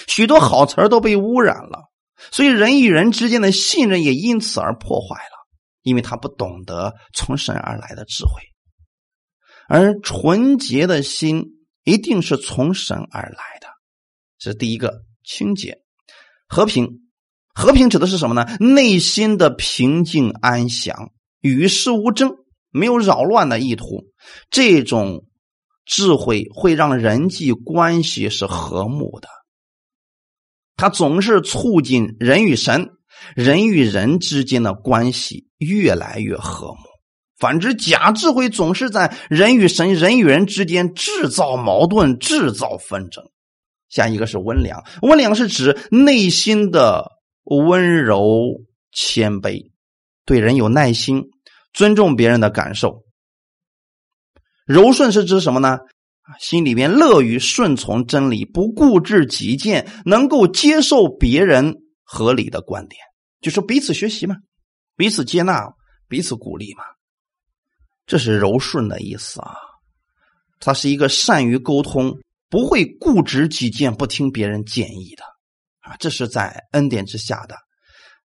[0.07, 1.91] 许多好词儿都被污染了，
[2.31, 5.34] 所以人与人之间的信任也因此而破坏了，
[5.85, 8.43] 因为他不懂得从神而来的智慧，
[9.68, 11.45] 而纯洁的心
[11.85, 13.68] 一定是从神而来的，
[14.39, 15.78] 这是第一个清洁。
[16.49, 17.03] 和平，
[17.55, 18.57] 和平指的是什么呢？
[18.59, 21.11] 内心的平静安详，
[21.41, 22.32] 与世无争，
[22.70, 24.07] 没有扰乱的意图。
[24.51, 25.26] 这种
[25.85, 29.28] 智慧会让人际关系是和睦的。
[30.76, 32.89] 它总是促进人与神、
[33.35, 36.81] 人与人之间的关系越来越和睦。
[37.39, 43.25] 反之，假智慧总是在人与神、人与人之间制造矛盾、制造纷争。
[43.89, 47.11] 下一个是温良，温良是指内心的
[47.45, 48.62] 温柔
[48.93, 49.70] 谦卑，
[50.25, 51.25] 对人有耐心，
[51.72, 53.05] 尊重别人的感受。
[54.66, 55.79] 柔顺是指什么呢？
[56.41, 62.99] 心里边乐于顺从真理，不固执己见，能够接受别人合理的观点，
[63.45, 64.36] 就是彼此学习嘛，
[64.97, 65.72] 彼此接纳，
[66.09, 66.82] 彼此鼓励嘛。
[68.07, 69.55] 这是柔顺的意思啊，
[70.59, 72.18] 他是一个善于沟通。
[72.51, 75.24] 不会固执己见，不听别人建议的
[75.80, 75.97] 啊！
[75.99, 77.57] 这是在恩典之下的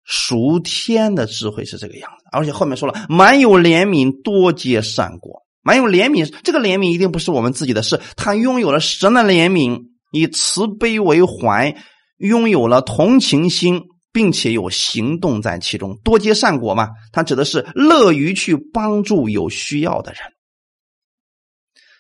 [0.05, 2.25] 熟天的智慧是这个样子。
[2.31, 5.43] 而且后面说了，满有怜悯，多结善果。
[5.61, 11.75] 满有怜悯，这个怜悯一定不是我们自己的事，他拥有了神的怜悯，以慈悲为怀，
[12.17, 13.81] 拥有了同情心，
[14.13, 16.91] 并且有行动在其中，多结善果嘛。
[17.11, 20.21] 他指的是乐于去帮助有需要的人，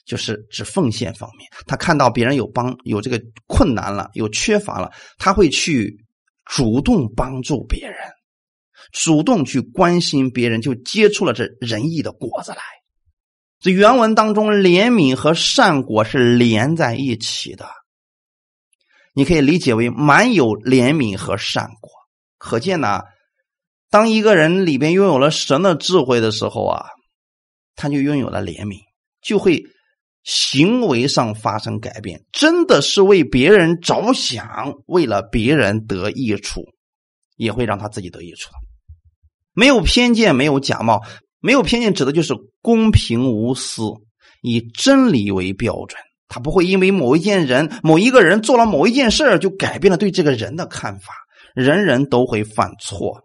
[0.05, 1.49] 就是指奉献方面。
[1.65, 6.05] 他看到别人有帮有这个困难了，有缺乏了，他会去
[6.45, 7.97] 主动帮助别人，
[8.91, 12.61] 主动去关心别人，就结出了这仁义的果子来。
[13.59, 17.69] 这原文当中，怜悯和善果是连在一起的，
[19.13, 21.69] 你可以理解为满有怜悯和善。
[22.43, 22.99] 可见呢，
[23.89, 26.83] 当一个人里边拥有了神的智慧的时候啊，
[27.73, 28.79] 他就拥有了怜悯，
[29.21, 29.63] 就会
[30.25, 36.65] 行为上发生改变，真的是为别人着想，为了别人得益处，
[37.37, 38.49] 也会让他自己得益处。
[39.53, 41.01] 没有偏见，没有假冒，
[41.39, 43.83] 没有偏见指的就是公平无私，
[44.41, 45.97] 以真理为标准。
[46.27, 51.13] 他不会因为某一件人、某一个人做了某一件事就改变了对这个人的看法。
[51.53, 53.21] 人人都会犯错，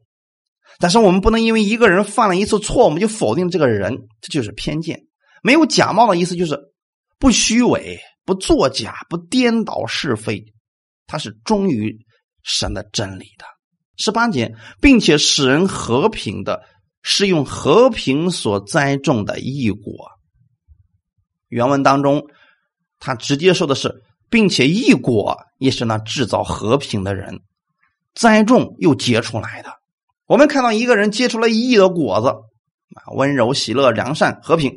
[0.78, 5.00] 但是我们不能因为一个人犯了一次错，我们就否定这个人，这就是偏见。
[5.42, 6.58] 没有假冒的意思，就是
[7.18, 10.44] 不虚伪、不作假、不颠倒是非，
[11.06, 11.96] 他是忠于
[12.42, 13.44] 神的真理的。
[13.96, 16.62] 十八节，并且使人和平的，
[17.02, 20.10] 是用和平所栽种的异果。
[21.48, 22.22] 原文当中，
[23.00, 27.40] 他直接说的是，并且异果也是那制造和平的人。
[28.14, 29.70] 栽种又结出来的，
[30.26, 34.72] 我们看到一个人结出了义的果子，啊，温柔、喜乐、良善、和平。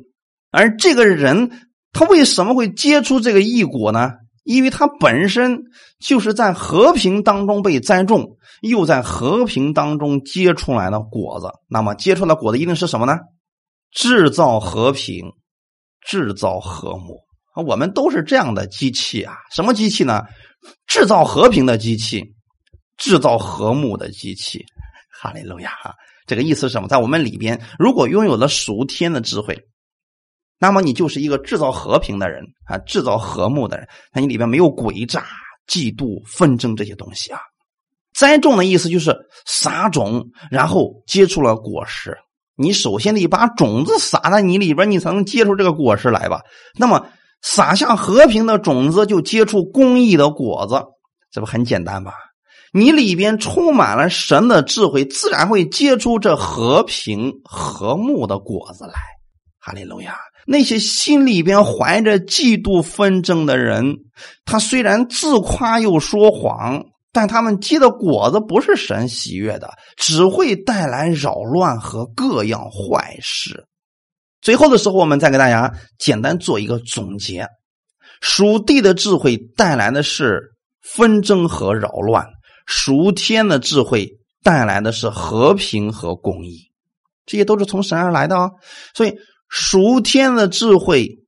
[0.51, 1.51] 而这个人
[1.93, 4.11] 他为什么会结出这个义果呢？
[4.43, 5.59] 因为他本身
[5.99, 11.47] 就是在和平当中被栽种，又在和平当中结出来的果子。
[11.67, 13.17] 那么结出来的果子一定是什么呢？
[13.91, 15.31] 制造和平，
[16.01, 17.19] 制造和睦。
[17.67, 19.35] 我们都是这样的机器啊！
[19.53, 20.23] 什么机器呢？
[20.87, 22.33] 制造和平的机器。
[22.97, 24.65] 制造和睦的机器，
[25.11, 25.71] 哈利路亚！
[25.81, 26.87] 哈，这个意思是什么？
[26.87, 29.59] 在我们里边，如果拥有了属天的智慧，
[30.59, 33.87] 那么你就是一个制造和平的人啊，制造和睦的人。
[34.13, 35.25] 那你里边没有诡诈、
[35.67, 37.39] 嫉妒、纷争这些东西啊。
[38.13, 39.15] 栽种的意思就是
[39.45, 42.15] 撒种，然后结出了果实。
[42.55, 46.41] 你首先得把种子撒在你里边，你才能结出这个果实来吧。
[46.77, 47.07] 那么
[47.41, 50.83] 撒下和平的种子，就结出公益的果子，
[51.31, 52.11] 这不很简单吗？
[52.73, 58.93] 你里边充满了神的智慧，自然会结出这和平和睦的果子来。
[59.59, 60.17] 哈利路亚！
[60.47, 63.97] 那些心里边怀着嫉妒纷争的人，
[64.43, 73.67] 他虽然自夸又说谎，但他们结的果子不是神喜悦的，只会带来扰乱和各样坏事。
[74.41, 77.47] 最后的时候，我们再给大家简单做一个总结：
[78.21, 82.25] 属地的智慧带来的是纷争和扰乱。
[82.73, 86.71] 属天的智慧带来的是和平和公义，
[87.25, 88.49] 这些都是从神而来的啊。
[88.95, 89.13] 所以，
[89.49, 91.19] 属天的智慧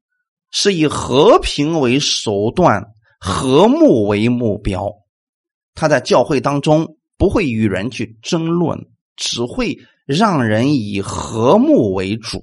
[0.52, 2.86] 是以和平为手段，
[3.20, 4.90] 和睦为目标。
[5.76, 8.80] 他在教会当中不会与人去争论，
[9.18, 12.42] 只会让人以和睦为主。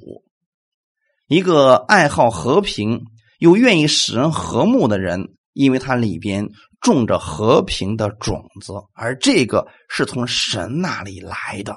[1.26, 3.07] 一个爱好和平
[3.38, 6.51] 又愿意使人和睦的人，因为他里边。
[6.81, 11.76] 种着和平的种子，而这个是从神那里来的，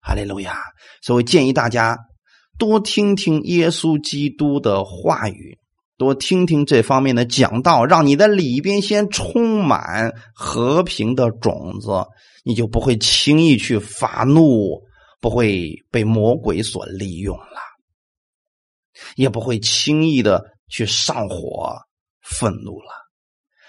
[0.00, 0.62] 哈利路亚！
[1.02, 1.98] 所以建议大家
[2.58, 5.58] 多听听耶稣基督的话语，
[5.96, 12.06] 多听听这方面的讲道，让你的里边先充满和平的种子，
[12.44, 14.80] 你就不会轻易去发怒，
[15.20, 17.60] 不会被魔鬼所利用了，
[19.16, 21.76] 也不会轻易的去上火、
[22.22, 22.99] 愤怒了。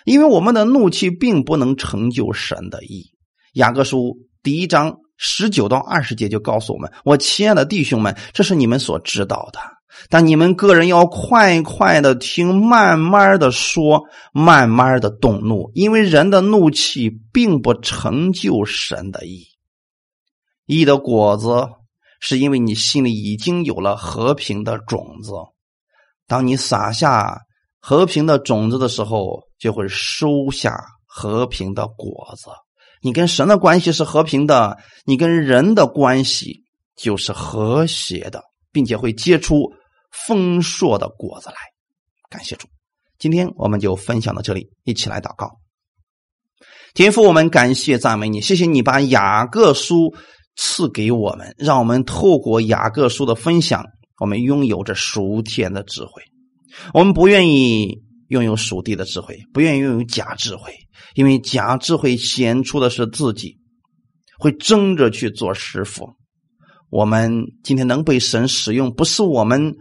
[0.06, 3.12] 因为我们的怒气并不能成就神的意。
[3.54, 9.60] 雅各书第一章十九到二十节就告诉我们：“我亲爱的弟兄们，这是你们所知道的，
[10.10, 19.46] 但你们个人要快快的听，慢慢的说，慢慢的动怒，因为人的怒气并不成就神的意。
[20.66, 21.68] 义的果子
[22.20, 25.34] 是因为你心里已经有了和平的种子，
[26.26, 27.42] 当你撒下
[27.80, 32.50] 和平的种子的时候。”就会收下和平的果子。
[33.04, 36.64] 你跟神的关系是和平的，你跟人的关系
[36.96, 39.72] 就是和谐的，并且会结出
[40.26, 41.56] 丰硕的果子来。
[42.28, 42.68] 感谢主，
[43.20, 45.52] 今天我们就分享到这里，一起来祷告。
[46.96, 50.16] 天父，我们感谢赞美你，谢谢你把雅各书
[50.56, 53.86] 赐给我们，让我们透过雅各书的分享，
[54.20, 56.24] 我们拥有着属天的智慧。
[56.96, 58.02] 我们不愿意。
[58.32, 60.74] 拥有属地的智慧，不愿意拥有假智慧，
[61.16, 63.58] 因为假智慧显出的是自己，
[64.40, 66.08] 会争着去做师傅。
[66.90, 69.76] 我们今天能被神使用，不是我们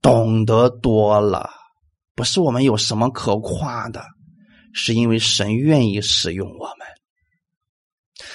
[0.00, 1.50] 懂得多了，
[2.14, 4.04] 不是我们有什么可夸的，
[4.72, 6.86] 是因为神愿意使用我们，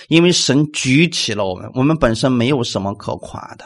[0.09, 1.69] 因为神举起了我们。
[1.73, 3.65] 我们本身没有什么可夸的，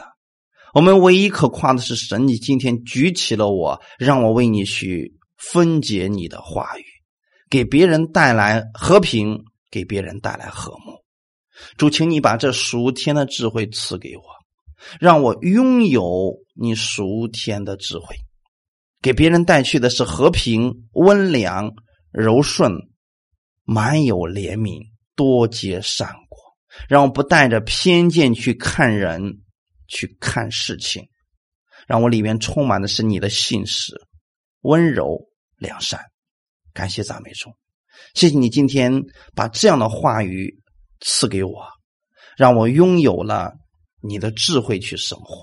[0.74, 5.12] 我们唯一可夸的是神，你今天举起了我，让我为你去
[5.50, 6.84] 分解你的话语，
[7.50, 11.02] 给别人带来和平，给别人带来和睦。
[11.76, 14.22] 主，请你把这属天的智慧赐给我，
[15.00, 18.16] 让我拥有你属天的智慧，
[19.00, 21.72] 给别人带去的是和平、温良、
[22.10, 22.72] 柔顺，
[23.64, 24.80] 满有怜悯，
[25.14, 26.38] 多结善果。
[26.88, 29.42] 让我不带着偏见去看人，
[29.88, 31.06] 去看事情，
[31.86, 33.92] 让我里面充满的是你的信实、
[34.62, 35.28] 温柔、
[35.62, 36.00] 良善。
[36.74, 37.50] 感谢赞美主，
[38.12, 39.02] 谢谢你今天
[39.34, 40.60] 把这样的话语。
[41.04, 41.66] 赐给我，
[42.36, 43.54] 让我拥有了
[44.00, 45.42] 你的智慧去生活。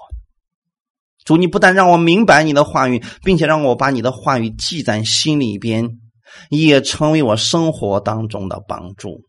[1.25, 5.99] 主，你不但让我明白你的话语，并且让我把你的话语记在心里边，
[6.49, 9.25] 也成为我生活当中的帮助，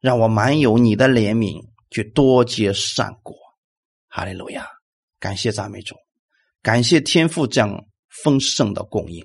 [0.00, 3.36] 让我满有你的怜悯，去多结善果。
[4.08, 4.66] 哈利路亚！
[5.20, 5.94] 感谢赞美主，
[6.62, 7.86] 感谢天父这样
[8.24, 9.24] 丰盛的供应，